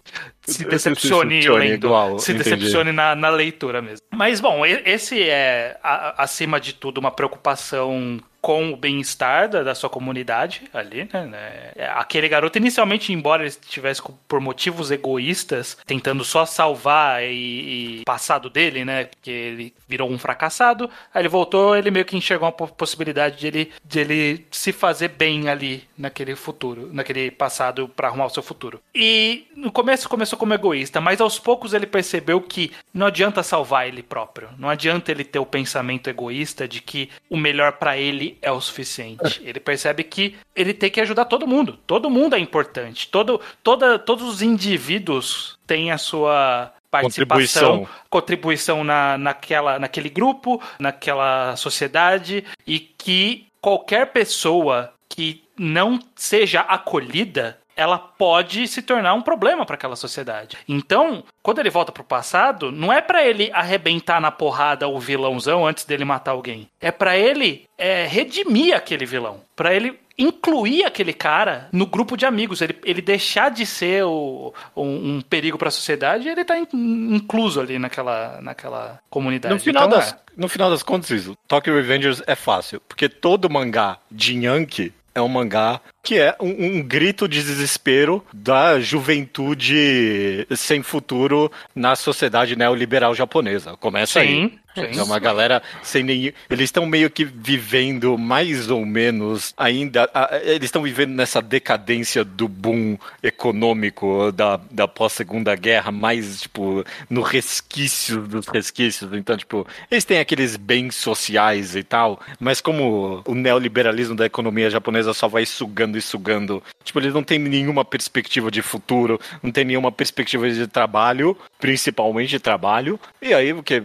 se 0.45 0.63
decepcione 0.63 1.47
lendo. 1.47 1.87
Igual, 1.87 2.19
se 2.19 2.31
entendi. 2.31 2.49
decepcione 2.49 2.91
na, 2.91 3.15
na 3.15 3.29
leitura 3.29 3.81
mesmo. 3.81 4.05
Mas, 4.13 4.39
bom, 4.39 4.65
esse 4.65 5.27
é, 5.27 5.77
acima 5.83 6.59
de 6.59 6.73
tudo, 6.73 6.99
uma 6.99 7.11
preocupação 7.11 8.19
com 8.45 8.71
o 8.71 8.77
bem-estar 8.77 9.49
da, 9.49 9.63
da, 9.63 9.73
sua 9.73 9.89
comunidade 9.89 10.69
ali, 10.71 11.09
né, 11.11 11.25
né? 11.25 11.89
Aquele 11.95 12.29
garoto, 12.29 12.59
inicialmente, 12.59 13.11
embora 13.11 13.41
ele 13.41 13.49
estivesse 13.49 14.03
por 14.27 14.39
motivos 14.39 14.91
egoístas, 14.91 15.75
tentando 15.83 16.23
só 16.23 16.45
salvar 16.45 17.23
e, 17.23 18.01
e 18.01 18.03
passado 18.05 18.47
dele, 18.47 18.85
né? 18.85 19.05
Porque 19.05 19.31
ele 19.31 19.73
virou 19.87 20.07
um 20.11 20.19
fracassado, 20.19 20.87
aí 21.11 21.23
ele 21.23 21.27
voltou, 21.27 21.75
ele 21.75 21.89
meio 21.89 22.05
que 22.05 22.15
enxergou 22.15 22.47
uma 22.47 22.67
possibilidade 22.67 23.39
de 23.39 23.47
ele, 23.47 23.71
de 23.83 23.99
ele 23.99 24.45
se 24.51 24.71
fazer 24.71 25.07
bem 25.07 25.49
ali 25.49 25.83
naquele 25.97 26.35
futuro, 26.35 26.91
naquele 26.93 27.31
passado 27.31 27.89
para 27.89 28.09
arrumar 28.09 28.27
o 28.27 28.29
seu 28.29 28.43
futuro. 28.43 28.79
E 28.93 29.47
no 29.55 29.71
começo 29.71 30.07
começou 30.07 30.37
como 30.37 30.53
egoísta, 30.53 31.01
mas 31.01 31.19
aos 31.19 31.39
poucos 31.39 31.73
ele 31.73 31.87
percebeu 31.87 32.39
que 32.39 32.71
não 32.93 33.07
adianta 33.07 33.41
salvar 33.41 33.87
ele 33.87 34.03
próprio, 34.03 34.49
não 34.59 34.69
adianta 34.69 35.11
ele 35.11 35.23
ter 35.23 35.39
o 35.39 35.47
pensamento 35.47 36.11
egoísta 36.11 36.67
de 36.67 36.79
que 36.79 37.09
o 37.27 37.35
melhor 37.35 37.71
para 37.71 37.97
ele 37.97 38.34
é 38.41 38.51
o 38.51 38.61
suficiente. 38.61 39.41
Ele 39.43 39.59
percebe 39.59 40.03
que 40.03 40.35
ele 40.55 40.73
tem 40.73 40.89
que 40.89 41.01
ajudar 41.01 41.25
todo 41.25 41.47
mundo. 41.47 41.77
Todo 41.85 42.09
mundo 42.09 42.35
é 42.35 42.39
importante. 42.39 43.07
Todo, 43.07 43.41
toda, 43.63 43.99
todos 43.99 44.27
os 44.27 44.41
indivíduos 44.41 45.57
têm 45.65 45.91
a 45.91 45.97
sua 45.97 46.73
participação, 46.89 47.79
contribuição, 47.79 47.87
contribuição 48.09 48.83
na, 48.83 49.17
naquela, 49.17 49.79
naquele 49.79 50.09
grupo, 50.09 50.61
naquela 50.79 51.55
sociedade 51.55 52.45
e 52.65 52.79
que 52.79 53.47
qualquer 53.59 54.11
pessoa 54.11 54.93
que 55.09 55.43
não 55.57 55.99
seja 56.15 56.61
acolhida 56.61 57.57
ela 57.75 57.97
pode 57.97 58.67
se 58.67 58.81
tornar 58.81 59.13
um 59.13 59.21
problema 59.21 59.65
para 59.65 59.75
aquela 59.75 59.95
sociedade. 59.95 60.57
Então, 60.67 61.23
quando 61.43 61.59
ele 61.59 61.69
volta 61.69 61.91
pro 61.91 62.03
passado, 62.03 62.71
não 62.71 62.91
é 62.91 63.01
para 63.01 63.25
ele 63.25 63.51
arrebentar 63.53 64.21
na 64.21 64.31
porrada 64.31 64.87
o 64.87 64.99
vilãozão 64.99 65.65
antes 65.65 65.85
dele 65.85 66.05
matar 66.05 66.31
alguém. 66.31 66.69
É 66.79 66.91
para 66.91 67.17
ele 67.17 67.67
é, 67.77 68.05
redimir 68.05 68.75
aquele 68.75 69.05
vilão. 69.05 69.41
para 69.55 69.73
ele 69.73 69.99
incluir 70.17 70.85
aquele 70.85 71.13
cara 71.13 71.67
no 71.71 71.85
grupo 71.85 72.15
de 72.15 72.25
amigos. 72.25 72.61
Ele, 72.61 72.77
ele 72.83 73.01
deixar 73.01 73.49
de 73.51 73.65
ser 73.65 74.05
o, 74.05 74.53
um, 74.75 75.17
um 75.17 75.21
perigo 75.21 75.57
para 75.57 75.67
a 75.67 75.71
sociedade 75.71 76.27
e 76.27 76.31
ele 76.31 76.45
tá 76.45 76.57
in, 76.57 76.67
incluso 76.73 77.59
ali 77.59 77.77
naquela, 77.77 78.39
naquela 78.41 78.99
comunidade. 79.09 79.53
No 79.53 79.59
final, 79.59 79.87
então, 79.87 79.99
das, 79.99 80.13
é. 80.13 80.17
no 80.37 80.47
final 80.47 80.69
das 80.69 80.83
contas, 80.83 81.09
isso, 81.09 81.37
Tokyo 81.47 81.75
Revengers 81.75 82.23
é 82.25 82.35
fácil. 82.35 82.81
Porque 82.87 83.09
todo 83.09 83.49
mangá 83.49 83.97
de 84.09 84.45
Yankee 84.45 84.93
é 85.13 85.21
um 85.21 85.29
mangá 85.29 85.79
que 86.05 86.19
é 86.19 86.35
um, 86.39 86.77
um, 86.77 86.83
grito 86.83 87.27
de 87.27 87.41
desespero 87.41 88.23
da 88.31 88.79
juventude 88.79 90.47
sem 90.55 90.83
futuro 90.83 91.51
na 91.73 91.95
sociedade 91.95 92.55
neoliberal 92.55 93.15
japonesa. 93.15 93.75
Começa 93.75 94.21
Sim. 94.21 94.27
aí. 94.27 94.64
É 94.75 95.03
uma 95.03 95.19
galera 95.19 95.61
sem 95.81 96.03
nem. 96.03 96.33
Eles 96.49 96.65
estão 96.65 96.85
meio 96.85 97.09
que 97.09 97.23
vivendo 97.23 98.17
mais 98.17 98.69
ou 98.69 98.85
menos 98.85 99.53
ainda. 99.57 100.09
Eles 100.43 100.65
estão 100.65 100.83
vivendo 100.83 101.11
nessa 101.11 101.41
decadência 101.41 102.23
do 102.23 102.47
boom 102.47 102.97
econômico 103.23 104.31
da, 104.31 104.59
da 104.71 104.87
pós-segunda 104.87 105.55
guerra, 105.55 105.91
mais, 105.91 106.41
tipo, 106.41 106.83
no 107.09 107.21
resquício 107.21 108.21
dos 108.21 108.47
resquícios. 108.47 109.11
Então, 109.13 109.37
tipo, 109.37 109.65
eles 109.89 110.03
têm 110.03 110.19
aqueles 110.19 110.55
bens 110.55 110.95
sociais 110.95 111.75
e 111.75 111.83
tal, 111.83 112.19
mas 112.39 112.61
como 112.61 113.23
o 113.25 113.35
neoliberalismo 113.35 114.15
da 114.15 114.25
economia 114.25 114.69
japonesa 114.69 115.13
só 115.13 115.27
vai 115.27 115.45
sugando 115.45 115.97
e 115.97 116.01
sugando, 116.01 116.61
tipo, 116.83 116.99
eles 116.99 117.13
não 117.13 117.23
têm 117.23 117.39
nenhuma 117.39 117.85
perspectiva 117.85 118.51
de 118.51 118.61
futuro, 118.61 119.19
não 119.41 119.51
tem 119.51 119.65
nenhuma 119.65 119.91
perspectiva 119.91 120.49
de 120.49 120.67
trabalho, 120.67 121.37
principalmente 121.59 122.29
de 122.29 122.39
trabalho, 122.39 122.99
e 123.21 123.33
aí 123.33 123.53
o 123.53 123.63
que 123.63 123.81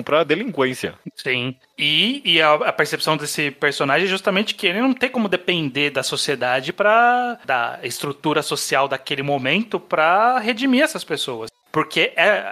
vão 0.00 0.02
pra 0.02 0.24
delinquência. 0.24 0.94
Sim. 1.14 1.54
E, 1.78 2.22
e 2.24 2.42
a, 2.42 2.54
a, 2.54 2.72
percepção 2.72 3.16
desse 3.16 3.50
personagem 3.50 4.06
é 4.06 4.10
justamente 4.10 4.54
que 4.54 4.66
ele 4.66 4.80
não 4.80 4.92
tem 4.92 5.10
como 5.10 5.28
depender 5.28 5.90
da 5.90 6.02
sociedade 6.02 6.72
para 6.72 7.38
da 7.44 7.78
estrutura 7.82 8.42
social 8.42 8.88
daquele 8.88 9.22
momento 9.22 9.78
para 9.78 10.38
redimir 10.38 10.82
essas 10.82 11.04
pessoas. 11.04 11.50
Porque 11.72 12.12
é, 12.16 12.42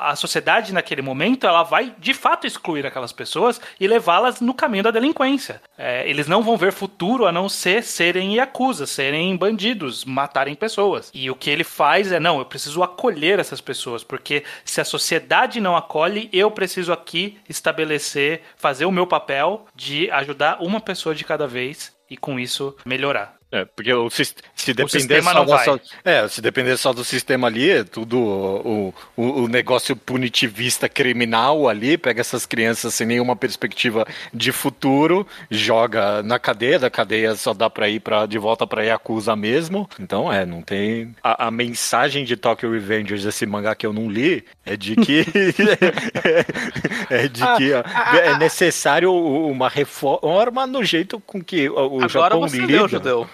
a 0.00 0.14
sociedade 0.16 0.72
naquele 0.72 1.02
momento 1.02 1.46
ela 1.46 1.62
vai 1.62 1.94
de 1.98 2.14
fato 2.14 2.46
excluir 2.46 2.86
aquelas 2.86 3.12
pessoas 3.12 3.60
e 3.78 3.86
levá-las 3.86 4.40
no 4.40 4.54
caminho 4.54 4.84
da 4.84 4.90
delinquência. 4.90 5.60
É, 5.76 6.08
eles 6.08 6.26
não 6.26 6.42
vão 6.42 6.56
ver 6.56 6.72
futuro 6.72 7.26
a 7.26 7.32
não 7.32 7.48
ser 7.48 7.82
serem 7.82 8.36
yakuza, 8.36 8.86
serem 8.86 9.36
bandidos, 9.36 10.04
matarem 10.04 10.54
pessoas. 10.54 11.10
E 11.12 11.30
o 11.30 11.34
que 11.34 11.50
ele 11.50 11.64
faz 11.64 12.10
é: 12.10 12.18
não, 12.18 12.38
eu 12.38 12.46
preciso 12.46 12.82
acolher 12.82 13.38
essas 13.38 13.60
pessoas, 13.60 14.02
porque 14.02 14.44
se 14.64 14.80
a 14.80 14.84
sociedade 14.84 15.60
não 15.60 15.76
acolhe, 15.76 16.28
eu 16.32 16.50
preciso 16.50 16.92
aqui 16.92 17.38
estabelecer, 17.48 18.42
fazer 18.56 18.84
o 18.84 18.92
meu 18.92 19.06
papel 19.06 19.66
de 19.74 20.10
ajudar 20.10 20.62
uma 20.62 20.80
pessoa 20.80 21.14
de 21.14 21.24
cada 21.24 21.46
vez 21.46 21.92
e 22.08 22.16
com 22.16 22.38
isso 22.38 22.76
melhorar. 22.84 23.41
É, 23.52 23.66
porque 23.66 23.92
o, 23.92 24.08
se, 24.08 24.34
se 24.54 24.72
depender 24.72 25.20
o 25.20 25.22
só, 25.22 25.58
só, 25.58 25.80
é, 26.02 26.26
se 26.26 26.40
depender 26.40 26.74
só 26.78 26.90
do 26.90 27.04
sistema 27.04 27.48
ali, 27.48 27.68
é 27.68 27.84
tudo 27.84 28.18
o, 28.18 28.94
o, 29.14 29.42
o, 29.42 29.46
negócio 29.46 29.94
punitivista 29.94 30.88
criminal 30.88 31.68
ali, 31.68 31.98
pega 31.98 32.22
essas 32.22 32.46
crianças 32.46 32.94
sem 32.94 33.06
nenhuma 33.06 33.36
perspectiva 33.36 34.06
de 34.32 34.52
futuro, 34.52 35.26
joga 35.50 36.22
na 36.22 36.38
cadeia, 36.38 36.78
da 36.78 36.88
cadeia 36.88 37.34
só 37.34 37.52
dá 37.52 37.68
pra 37.68 37.90
ir 37.90 38.00
pra, 38.00 38.24
de 38.24 38.38
volta 38.38 38.66
pra 38.66 38.84
Yakuza 38.84 39.36
mesmo. 39.36 39.86
Então, 40.00 40.32
é, 40.32 40.46
não 40.46 40.62
tem. 40.62 41.14
A, 41.22 41.48
a 41.48 41.50
mensagem 41.50 42.24
de 42.24 42.38
Tokyo 42.38 42.72
Revengers 42.72 43.22
desse 43.22 43.44
mangá 43.44 43.74
que 43.74 43.86
eu 43.86 43.92
não 43.92 44.10
li 44.10 44.46
é 44.64 44.78
de 44.78 44.96
que. 44.96 45.26
é, 47.10 47.28
de 47.28 47.42
ah, 47.42 47.56
que 47.58 47.74
ah, 47.74 48.16
é 48.16 48.38
necessário 48.38 49.12
uma 49.12 49.68
reforma 49.68 50.66
no 50.66 50.82
jeito 50.82 51.20
com 51.20 51.44
que 51.44 51.68
o, 51.68 52.04
o 52.04 52.08
Japão 52.08 52.46
lida. 52.46 52.66
Leu, 52.66 52.88
judeu. 52.88 53.28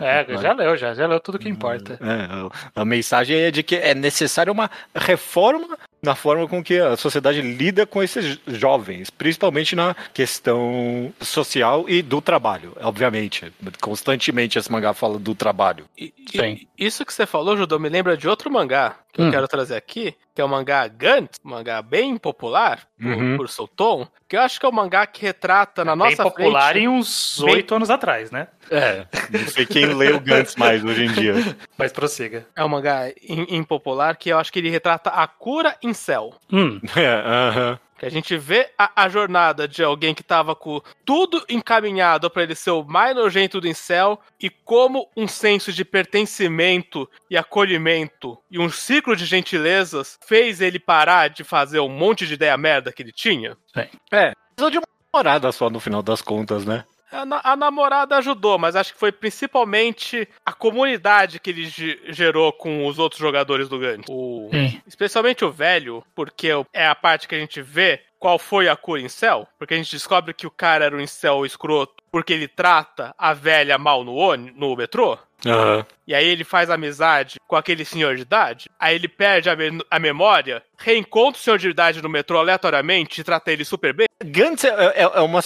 É, 0.00 0.26
é 0.32 0.38
já 0.38 0.52
leu, 0.52 0.76
já, 0.76 0.94
já 0.94 1.06
leu 1.06 1.20
tudo 1.20 1.38
que 1.38 1.48
importa. 1.48 1.94
É, 1.94 2.80
a 2.80 2.84
mensagem 2.84 3.36
é 3.36 3.50
de 3.50 3.62
que 3.62 3.76
é 3.76 3.94
necessária 3.94 4.52
uma 4.52 4.70
reforma 4.94 5.76
na 6.02 6.14
forma 6.14 6.46
com 6.46 6.62
que 6.62 6.78
a 6.78 6.96
sociedade 6.96 7.40
lida 7.40 7.86
com 7.86 8.02
esses 8.02 8.38
jovens, 8.46 9.10
principalmente 9.10 9.74
na 9.74 9.96
questão 10.12 11.12
social 11.20 11.88
e 11.88 12.02
do 12.02 12.20
trabalho, 12.20 12.76
obviamente. 12.80 13.52
Constantemente 13.80 14.58
esse 14.58 14.70
mangá 14.70 14.92
fala 14.92 15.18
do 15.18 15.34
trabalho. 15.34 15.86
E, 15.96 16.12
e, 16.34 16.68
isso 16.78 17.04
que 17.04 17.12
você 17.12 17.26
falou, 17.26 17.56
Judô, 17.56 17.78
me 17.78 17.88
lembra 17.88 18.16
de 18.16 18.28
outro 18.28 18.50
mangá 18.50 18.96
que 19.14 19.22
hum. 19.22 19.26
eu 19.26 19.30
quero 19.30 19.48
trazer 19.48 19.76
aqui, 19.76 20.14
que 20.34 20.40
é 20.40 20.44
o 20.44 20.48
mangá 20.48 20.88
Gantz, 20.88 21.38
um 21.44 21.50
mangá 21.50 21.80
bem 21.80 22.16
popular 22.18 22.80
por, 23.00 23.06
uhum. 23.06 23.36
por 23.36 23.68
tom, 23.68 24.08
que 24.28 24.36
eu 24.36 24.40
acho 24.40 24.58
que 24.58 24.66
é 24.66 24.68
um 24.68 24.72
mangá 24.72 25.06
que 25.06 25.24
retrata 25.24 25.84
na 25.84 25.92
é 25.92 25.94
nossa 25.94 26.24
bem 26.24 26.32
popular 26.32 26.72
frente, 26.72 26.84
em 26.84 26.88
uns 26.88 27.38
oito 27.40 27.68
bem... 27.68 27.76
anos 27.76 27.90
atrás, 27.90 28.32
né? 28.32 28.48
É, 28.68 29.06
não 29.30 29.48
sei 29.48 29.64
quem 29.66 29.86
lê 29.86 30.12
o 30.12 30.18
Gantz 30.18 30.56
mais 30.56 30.84
hoje 30.84 31.04
em 31.04 31.12
dia. 31.12 31.34
Mas 31.78 31.92
prossiga. 31.92 32.44
É 32.56 32.64
um 32.64 32.68
mangá 32.68 33.12
impopular 33.48 34.16
que 34.16 34.30
eu 34.30 34.38
acho 34.38 34.52
que 34.52 34.58
ele 34.58 34.70
retrata 34.70 35.10
a 35.10 35.28
cura 35.28 35.76
em 35.80 35.94
céu. 35.94 36.34
Hum. 36.52 36.80
É, 36.96 37.06
aham. 37.06 37.72
Uh 37.72 37.74
-huh. 37.76 37.83
Que 37.98 38.06
a 38.06 38.10
gente 38.10 38.36
vê 38.36 38.70
a, 38.76 39.04
a, 39.04 39.08
jornada 39.08 39.68
de 39.68 39.82
alguém 39.82 40.14
que 40.14 40.22
tava 40.22 40.54
com 40.54 40.80
tudo 41.04 41.44
encaminhado 41.48 42.28
para 42.28 42.42
ele 42.42 42.54
ser 42.54 42.70
o 42.70 42.84
mais 42.84 43.14
nojento 43.14 43.60
do 43.60 43.68
incel 43.68 44.20
e 44.40 44.50
como 44.50 45.08
um 45.16 45.28
senso 45.28 45.72
de 45.72 45.84
pertencimento 45.84 47.08
e 47.30 47.36
acolhimento 47.36 48.36
e 48.50 48.58
um 48.58 48.68
ciclo 48.68 49.14
de 49.14 49.24
gentilezas 49.24 50.18
fez 50.26 50.60
ele 50.60 50.78
parar 50.78 51.28
de 51.28 51.44
fazer 51.44 51.80
um 51.80 51.88
monte 51.88 52.26
de 52.26 52.34
ideia 52.34 52.56
merda 52.56 52.92
que 52.92 53.02
ele 53.02 53.12
tinha. 53.12 53.56
Sim. 53.72 53.86
É, 54.12 54.32
precisou 54.54 54.70
de 54.70 54.78
uma 54.78 54.86
morada 55.12 55.52
só 55.52 55.70
no 55.70 55.78
final 55.78 56.02
das 56.02 56.20
contas, 56.20 56.64
né? 56.64 56.84
A, 57.10 57.52
a, 57.52 57.56
namorada 57.56 58.16
ajudou, 58.16 58.58
mas 58.58 58.74
acho 58.74 58.92
que 58.92 58.98
foi 58.98 59.12
principalmente 59.12 60.28
a 60.44 60.52
comunidade 60.52 61.38
que 61.38 61.50
ele 61.50 61.66
gerou 62.08 62.52
com 62.52 62.86
os 62.86 62.98
outros 62.98 63.20
jogadores 63.20 63.68
do 63.68 63.78
Gantz. 63.78 64.08
O, 64.08 64.50
especialmente 64.86 65.44
o 65.44 65.52
velho, 65.52 66.04
porque 66.14 66.48
é 66.72 66.86
a 66.86 66.94
parte 66.94 67.28
que 67.28 67.34
a 67.34 67.38
gente 67.38 67.62
vê 67.62 68.00
qual 68.18 68.38
foi 68.38 68.68
a 68.68 68.76
cura 68.76 69.00
em 69.00 69.08
céu, 69.08 69.46
porque 69.58 69.74
a 69.74 69.76
gente 69.76 69.90
descobre 69.90 70.32
que 70.32 70.46
o 70.46 70.50
cara 70.50 70.86
era 70.86 70.96
um 70.96 71.00
incel 71.00 71.44
escroto 71.44 72.02
porque 72.10 72.32
ele 72.32 72.46
trata 72.46 73.12
a 73.18 73.34
velha 73.34 73.76
mal 73.76 74.04
no, 74.04 74.36
no 74.36 74.76
metrô. 74.76 75.18
Uhum. 75.44 75.84
E 76.06 76.14
aí 76.14 76.26
ele 76.26 76.44
faz 76.44 76.68
amizade 76.68 77.38
com 77.46 77.56
aquele 77.56 77.84
senhor 77.84 78.16
de 78.16 78.22
idade. 78.22 78.70
Aí 78.78 78.94
ele 78.94 79.08
perde 79.08 79.48
a, 79.48 79.56
me 79.56 79.82
a 79.90 79.98
memória, 79.98 80.62
reencontra 80.78 81.40
o 81.40 81.42
senhor 81.42 81.58
de 81.58 81.68
idade 81.68 82.02
no 82.02 82.08
metrô 82.10 82.38
aleatoriamente 82.38 83.20
e 83.20 83.24
trata 83.24 83.50
ele 83.50 83.64
super 83.64 83.94
bem. 83.94 84.06
Gantz 84.22 84.64
é, 84.64 84.68
é, 84.68 85.02
é 85.02 85.20
uma. 85.20 85.40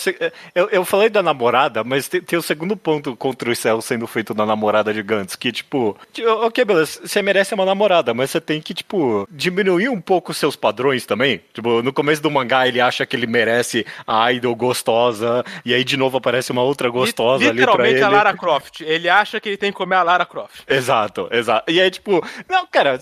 Eu, 0.55 0.69
eu 0.71 0.85
falei 0.85 1.09
da 1.09 1.23
namorada, 1.23 1.85
mas 1.85 2.09
tem, 2.09 2.21
tem 2.21 2.39
o 2.39 2.43
segundo 2.43 2.77
ponto 2.77 3.17
contra 3.17 3.51
o 3.51 3.57
céu 3.57 3.81
sendo 3.81 4.07
feito 4.07 4.35
da 4.35 4.45
namorada 4.45 4.93
de 4.93 5.03
Gantz, 5.03 5.37
que, 5.37 5.53
tipo, 5.53 5.97
ok, 6.43 6.65
beleza, 6.65 7.01
você 7.05 7.23
merece 7.23 7.55
uma 7.55 7.65
namorada, 7.65 8.13
mas 8.13 8.31
você 8.31 8.41
tem 8.41 8.61
que, 8.61 8.75
tipo, 8.75 9.29
diminuir 9.31 9.89
um 9.89 10.01
pouco 10.01 10.33
os 10.33 10.37
seus 10.37 10.57
padrões 10.57 11.07
também. 11.07 11.41
Tipo, 11.53 11.83
no 11.83 11.93
começo 11.93 12.21
do 12.21 12.31
mangá 12.31 12.67
ele 12.67 12.81
acha 12.81 13.07
que 13.07 13.15
ele 13.15 13.27
merece 13.27 13.87
a 14.07 14.33
idol 14.33 14.55
gostosa, 14.57 15.45
e 15.65 15.73
aí 15.73 15.85
de 15.85 15.97
novo 15.97 16.19
aparece 16.19 16.51
uma 16.53 16.63
outra 16.63 16.91
gostosa 16.91 17.49
ali 17.49 17.63
pra 17.63 17.75
ele. 17.75 17.93
Literalmente 17.93 18.03
a 18.03 18.09
Lara 18.09 18.37
Croft. 18.37 18.81
Ele 18.81 19.09
acha 19.09 19.41
que 19.41 19.49
ele 19.49 19.57
tem 19.57 19.73
que 19.73 19.79
comer 19.89 19.97
a 19.97 20.03
Lara 20.03 20.27
Croft. 20.27 20.63
Exato, 20.69 21.29
exato. 21.33 21.71
E 21.71 21.81
aí, 21.81 21.91
tipo, 21.91 22.23
não, 22.49 22.67
cara, 22.67 23.01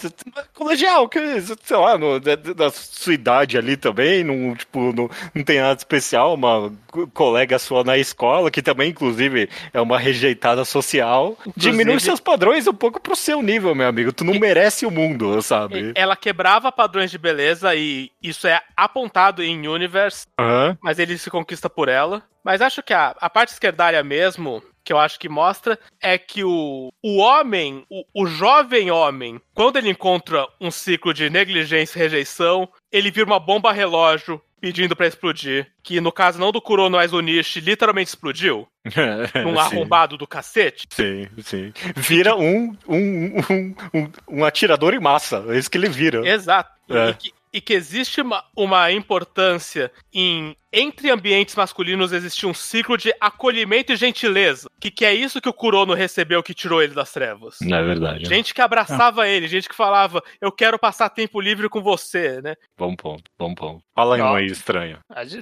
colegial, 0.55 1.09
que, 1.09 1.19
sei 1.41 1.77
lá, 1.77 1.99
no, 1.99 2.21
da, 2.21 2.37
da 2.37 2.71
sua 2.71 3.15
idade 3.15 3.59
ali 3.59 3.77
também, 3.77 4.23
não, 4.23 4.55
tipo, 4.55 4.93
não, 4.93 5.11
não 5.35 5.45
tem 5.45 5.61
nada 5.61 5.77
especial, 5.77 6.35
uma 6.35 6.73
colega 7.13 7.59
sua 7.59 7.83
na 7.83 7.99
escola, 7.99 8.51
que 8.51 8.63
também, 8.63 8.91
inclusive, 8.91 9.51
é 9.73 9.81
uma 9.81 9.99
rejeitada 9.99 10.65
social. 10.65 11.37
Inclusive, 11.41 11.53
Diminui 11.57 12.01
seus 12.01 12.21
padrões 12.21 12.67
um 12.67 12.75
pouco 12.75 13.01
pro 13.01 13.17
seu 13.17 13.43
nível, 13.43 13.75
meu 13.75 13.89
amigo. 13.89 14.13
Tu 14.13 14.25
não 14.25 14.35
e, 14.35 14.39
merece 14.39 14.87
o 14.87 14.91
mundo, 14.91 15.43
sabe? 15.43 15.93
Ela 15.95 16.17
quebrava 16.17 16.71
padrões 16.71 17.11
de 17.11 17.19
beleza 17.19 17.75
e 17.75 18.11
isso 18.23 18.47
é 18.47 18.61
apontado 18.77 19.43
em 19.43 19.67
Universe, 19.67 20.27
uhum. 20.39 20.77
mas 20.81 20.99
ele 20.99 21.19
se 21.19 21.31
conquista 21.31 21.69
por 21.69 21.89
ela. 21.89 22.23
Mas 22.45 22.63
acho 22.63 22.81
que 22.81 22.95
a, 22.95 23.15
a 23.21 23.29
parte 23.29 23.53
esquerdária 23.53 24.03
mesmo, 24.05 24.63
que 24.87 24.93
eu 24.93 24.99
acho 25.01 25.19
que 25.19 25.29
mostra, 25.29 25.77
é 26.01 26.17
que 26.17 26.45
o, 26.45 26.93
o 27.03 27.17
homem, 27.17 27.85
o, 27.91 28.05
o 28.15 28.27
jovem 28.29 28.89
homem, 28.89 29.41
quando 29.53 29.79
ele 29.79 29.91
encontra 29.91 30.47
um 30.61 30.71
ciclo 30.71 31.13
de 31.13 31.29
negligência 31.29 31.99
e 31.99 32.03
rejeição, 32.03 32.69
ele 32.93 33.11
vira 33.11 33.27
uma 33.27 33.41
bomba 33.41 33.73
relógio 33.73 34.41
pedindo 34.61 34.95
para 34.95 35.09
explodir. 35.09 35.67
Que 35.83 36.01
no 36.01 36.13
caso 36.13 36.39
não 36.39 36.53
do 36.53 36.63
Kurono 36.63 36.97
Aizunishi 36.97 37.61
literalmente 37.61 38.11
explodiu. 38.11 38.69
um 39.45 39.59
arrombado 39.59 40.17
do 40.17 40.27
cacete. 40.27 40.87
Sim, 40.89 41.29
sim. 41.43 41.73
Vira 41.97 42.37
um, 42.37 42.77
um, 42.87 43.39
um, 43.51 43.75
um, 43.93 44.13
um 44.29 44.45
atirador 44.45 44.95
em 44.95 45.01
massa. 45.01 45.45
É 45.49 45.59
isso 45.59 45.69
que 45.69 45.79
ele 45.79 45.89
vira. 45.89 46.27
Exato. 46.27 46.71
É. 46.89 47.11
E, 47.11 47.15
que, 47.15 47.33
e 47.55 47.61
que 47.61 47.75
existe 47.75 48.21
uma, 48.21 48.45
uma 48.57 48.93
importância 48.93 49.91
em 50.15 50.57
entre 50.77 51.11
ambientes 51.11 51.55
masculinos 51.57 52.13
existir 52.13 52.45
um 52.47 52.53
ciclo 52.53 52.99
de 52.99 53.13
acolhimento 53.19 53.93
e 53.93 53.97
gentileza. 53.97 54.69
Que, 54.79 54.91
que 54.91 55.07
é 55.07 55.15
isso 55.15 55.41
que 55.41 55.49
o 55.49 55.53
Kurono 55.53 55.95
recebeu 55.95 56.43
que 56.43 56.53
tirou 56.53 56.83
ele 56.83 56.93
das 56.93 57.11
trevas. 57.11 57.57
Não 57.63 57.79
é 57.79 57.83
verdade. 57.83 58.27
Gente 58.27 58.53
que 58.53 58.61
abraçava 58.61 59.23
ah. 59.23 59.29
ele, 59.29 59.49
gente 59.49 59.71
que 59.71 59.75
falava, 59.75 60.23
eu 60.39 60.53
quero 60.53 60.79
passar 60.79 61.09
tempo 61.09 61.41
livre 61.41 61.71
com 61.71 61.83
você, 61.83 62.43
né? 62.43 62.55
Bom 62.77 62.95
ponto, 62.95 63.31
bom 63.39 63.55
ponto. 63.55 63.83
Fala 63.95 64.17
aí 64.17 64.21
um 64.21 64.35
aí 64.35 64.47
estranho. 64.47 64.99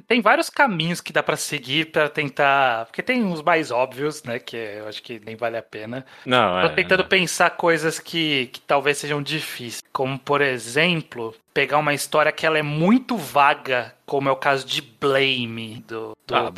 Tem 0.06 0.20
vários 0.20 0.48
caminhos 0.48 1.00
que 1.00 1.12
dá 1.12 1.24
para 1.24 1.36
seguir 1.36 1.90
para 1.90 2.08
tentar. 2.08 2.86
Porque 2.86 3.02
tem 3.02 3.24
uns 3.24 3.42
mais 3.42 3.72
óbvios, 3.72 4.22
né? 4.22 4.38
Que 4.38 4.56
eu 4.56 4.86
acho 4.86 5.02
que 5.02 5.20
nem 5.26 5.34
vale 5.34 5.56
a 5.56 5.62
pena. 5.62 6.06
Não, 6.24 6.60
Tô 6.60 6.68
é, 6.68 6.74
tentando 6.76 7.02
é. 7.02 7.06
pensar 7.06 7.50
coisas 7.50 7.98
que, 7.98 8.46
que 8.52 8.60
talvez 8.60 8.98
sejam 8.98 9.20
difíceis. 9.20 9.82
Como, 9.92 10.16
por 10.16 10.40
exemplo, 10.40 11.34
pegar 11.52 11.78
uma 11.78 11.94
história 11.94 12.30
que 12.30 12.46
ela 12.46 12.58
é 12.58 12.62
muito 12.62 13.16
vaga 13.16 13.92
como 14.06 14.28
é 14.28 14.32
o 14.32 14.36
caso 14.36 14.66
de 14.66 14.80
Blame, 14.82 15.84
do 15.86 16.12
do 16.26 16.34
Ah, 16.34 16.50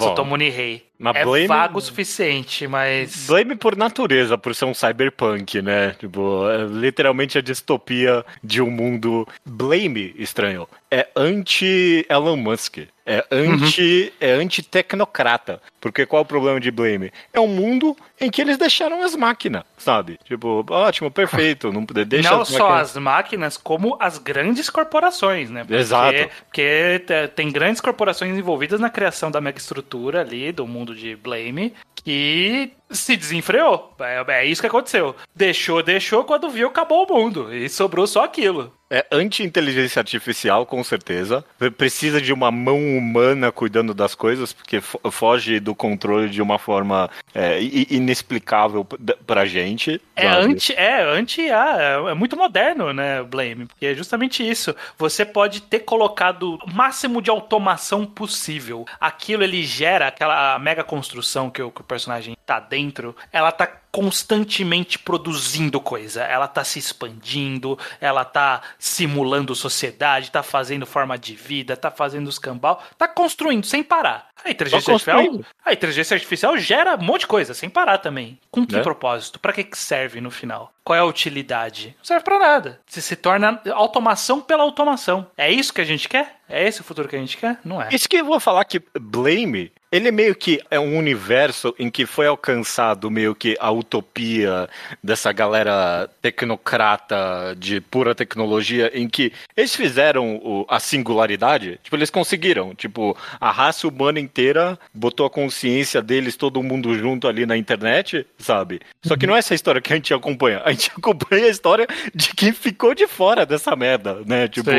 Rei. 0.51 0.86
Mas 0.99 1.17
É 1.17 1.25
Blame- 1.25 1.47
vago 1.47 1.79
o 1.79 1.81
suficiente, 1.83 2.67
mas. 2.67 3.27
Blame 3.27 3.55
por 3.55 3.77
natureza, 3.77 4.39
por 4.39 4.55
ser 4.55 4.65
um 4.65 4.73
cyberpunk, 4.75 5.61
né? 5.61 5.95
Tipo, 5.99 6.49
é 6.49 6.65
literalmente 6.65 7.37
a 7.37 7.43
distopia 7.43 8.25
de 8.43 8.63
um 8.63 8.71
mundo. 8.71 9.29
Blame, 9.45 10.15
estranho. 10.19 10.67
É 10.91 11.09
anti-Elon 11.17 12.37
Musk. 12.37 12.79
É 13.09 13.25
anti. 13.31 14.13
É 14.21 14.33
anti-tecnocrata. 14.33 15.61
Porque 15.81 16.05
qual 16.07 16.21
é 16.21 16.25
o 16.25 16.27
problema 16.27 16.59
de 16.59 16.71
Blame? 16.73 17.13
É 17.33 17.39
um 17.39 17.47
mundo 17.47 17.97
em 18.21 18.29
que 18.31 18.41
eles 18.41 18.57
deixaram 18.59 19.03
as 19.05 19.15
máquinas, 19.15 19.63
sabe? 19.79 20.19
Tipo, 20.25 20.65
ótimo, 20.69 21.11
perfeito. 21.11 21.73
Não, 21.73 21.85
deixa 21.85 22.31
não 22.31 22.41
as 22.41 22.49
só 22.49 22.59
máquinas- 22.69 22.91
as 22.97 22.97
máquinas, 23.03 23.57
como 23.57 23.97
as 24.01 24.19
grandes 24.19 24.69
corporações, 24.71 25.51
né? 25.51 25.61
Porque, 25.61 25.75
Exato. 25.75 26.29
Porque 26.47 27.05
te- 27.07 27.29
tem 27.37 27.51
grandes 27.53 27.81
corporações 27.81 28.37
envolvidas 28.37 28.81
na 28.81 28.91
criação 28.91 29.31
da 29.31 29.41
megaestrutura 29.41 30.23
ali, 30.23 30.51
do 30.51 30.67
mundo 30.67 30.86
de 30.95 31.17
Blame, 31.17 31.73
que 31.95 32.73
se 32.91 33.17
desenfreou. 33.17 33.95
É, 34.01 34.25
é 34.29 34.45
isso 34.47 34.61
que 34.61 34.67
aconteceu. 34.67 35.15
Deixou, 35.35 35.83
deixou, 35.83 36.25
quando 36.25 36.49
viu, 36.51 36.69
acabou 36.69 37.05
o 37.05 37.15
mundo. 37.15 37.55
E 37.55 37.69
sobrou 37.69 38.07
só 38.07 38.25
aquilo. 38.25 38.73
É 38.89 39.05
anti-inteligência 39.11 39.99
artificial, 39.99 40.65
com 40.65 40.85
certeza. 40.85 41.45
Precisa 41.77 42.21
de 42.21 42.33
uma 42.33 42.53
mão 42.53 42.79
humana 42.97 43.51
cuidando 43.51 43.93
das 43.93 44.15
coisas, 44.15 44.53
porque 44.53 44.81
fo- 44.81 45.01
foge 45.11 45.59
do 45.59 45.75
controle 45.75 46.29
de 46.29 46.41
uma 46.41 46.57
forma 46.57 47.11
é, 47.35 47.61
inexplicável 47.61 48.85
pra 49.27 49.45
gente. 49.45 50.01
É 50.15 50.31
sabe? 50.31 50.45
anti, 50.45 50.73
é 50.75 51.03
anti, 51.03 51.51
ah, 51.51 52.05
é 52.11 52.15
muito 52.15 52.37
moderno, 52.37 52.93
né, 52.93 53.25
Blame, 53.25 53.67
porque 53.67 53.87
é 53.87 53.95
justamente 53.95 54.49
isso. 54.49 54.73
Você 54.97 55.25
pode 55.25 55.63
ter 55.63 55.81
colocado 55.81 56.55
o 56.65 56.73
máximo 56.73 57.21
de 57.21 57.29
automação 57.29 58.07
possível. 58.07 58.85
Aquilo 59.01 59.43
ele 59.43 59.65
gera 59.65 60.07
aquela 60.07 60.57
mega 60.61 60.85
construção 60.85 61.51
que 61.51 61.61
o, 61.61 61.73
que 61.73 61.81
o 61.81 61.85
personagem 61.85 62.36
tá 62.47 62.61
dentro, 62.61 63.15
ela 63.33 63.51
tá 63.51 63.67
constantemente 63.91 64.99
produzindo 64.99 65.81
coisa. 65.81 66.23
Ela 66.23 66.47
tá 66.47 66.63
se 66.63 66.79
expandindo, 66.79 67.79
ela 68.01 68.25
tá 68.25 68.63
simulando 68.79 69.55
sociedade, 69.55 70.31
tá 70.31 70.43
fazendo 70.43 70.87
forma 70.87 71.19
de 71.19 71.35
vida, 71.35 71.77
tá 71.77 71.91
fazendo 71.91 72.29
os 72.29 72.39
cambal, 72.39 72.83
tá 72.97 73.09
construindo 73.09 73.67
sem 73.67 73.83
parar. 73.83 74.29
A 74.45 74.51
inteligência 74.51 74.85
Só 74.85 75.11
artificial, 75.11 75.45
a 75.65 75.73
inteligência 75.73 76.15
artificial 76.15 76.57
gera 76.59 76.95
um 76.95 77.03
monte 77.03 77.21
de 77.21 77.27
coisa 77.27 77.53
sem 77.53 77.69
parar 77.69 77.99
também. 77.99 78.39
Com 78.51 78.65
que 78.67 78.77
Né? 78.77 78.83
propósito? 78.83 79.41
Pra 79.41 79.53
que 79.53 79.65
que 79.65 79.77
serve 79.79 80.21
no 80.21 80.31
final? 80.31 80.73
Qual 80.85 80.97
é 80.97 81.01
a 81.01 81.05
utilidade? 81.05 81.97
Não 81.99 82.05
serve 82.05 82.23
pra 82.23 82.39
nada. 82.39 82.81
Se 82.87 83.03
se 83.03 83.17
torna 83.17 83.61
automação 83.73 84.41
pela 84.41 84.63
automação. 84.63 85.27
É 85.37 85.51
isso 85.51 85.73
que 85.73 85.81
a 85.81 85.85
gente 85.85 86.09
quer? 86.09 86.37
É 86.49 86.65
esse 86.69 86.81
o 86.81 86.85
futuro 86.85 87.09
que 87.09 87.17
a 87.17 87.19
gente 87.19 87.37
quer? 87.37 87.59
Não 87.65 87.83
é. 87.83 87.89
Isso 87.91 88.09
que 88.09 88.19
eu 88.19 88.25
vou 88.25 88.39
falar 88.39 88.65
que 88.67 88.81
Blame, 89.01 89.73
ele 89.91 90.11
meio 90.11 90.35
que 90.35 90.61
é 90.71 90.79
um 90.81 90.97
universo 90.97 91.75
em 91.79 91.89
que 91.91 92.05
foi 92.07 92.27
alcançado 92.27 93.11
meio 93.11 93.35
que 93.35 93.57
a 93.61 93.71
utopia 93.71 94.69
dessa 95.03 95.33
galera 95.33 96.09
tecnocrata 96.21 97.55
de 97.59 97.81
pura 97.81 98.15
tecnologia, 98.15 98.91
em 98.95 99.09
que 99.09 99.33
eles 99.57 99.75
fizeram 99.75 100.37
o- 100.37 100.67
a 100.69 100.81
singularidade, 100.81 101.79
tipo, 101.83 101.97
eles 101.97 102.11
conseguiram, 102.11 102.75
tipo, 102.75 103.17
a 103.41 103.51
raça 103.51 103.87
humana 103.87 104.19
inteira 104.19 104.79
botou 104.93 105.27
a 105.27 105.31
consciência 105.31 106.03
deles, 106.03 106.37
todo 106.37 106.63
mundo 106.63 106.97
junto 106.99 107.29
ali 107.29 107.47
na 107.47 107.57
internet, 107.57 108.27
sabe? 108.39 108.81
Só 109.03 109.17
que 109.17 109.27
não 109.27 109.37
é 109.37 109.39
essa 109.39 109.55
história 109.55 109.81
que 109.81 109.93
a 109.93 109.97
gente 109.97 110.13
acompanha, 110.13 110.63
a 110.65 110.73
gente 110.73 110.91
acompanha 110.97 111.45
a 111.47 111.49
história 111.49 111.87
de 112.15 112.35
quem 112.35 112.53
ficou 112.53 112.95
de 112.95 113.07
fora 113.07 113.47
dessa 113.47 113.75
merda, 113.77 114.21
né? 114.27 114.49
Tipo. 114.49 114.71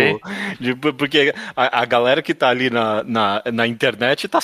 Tipo, 0.62 0.94
porque 0.94 1.34
a, 1.56 1.82
a 1.82 1.86
galera 1.86 2.22
que 2.22 2.34
tá 2.34 2.50
ali 2.50 2.70
na, 2.70 3.04
na, 3.04 3.44
na 3.54 3.68
internet 3.68 4.28
tá 4.28 4.42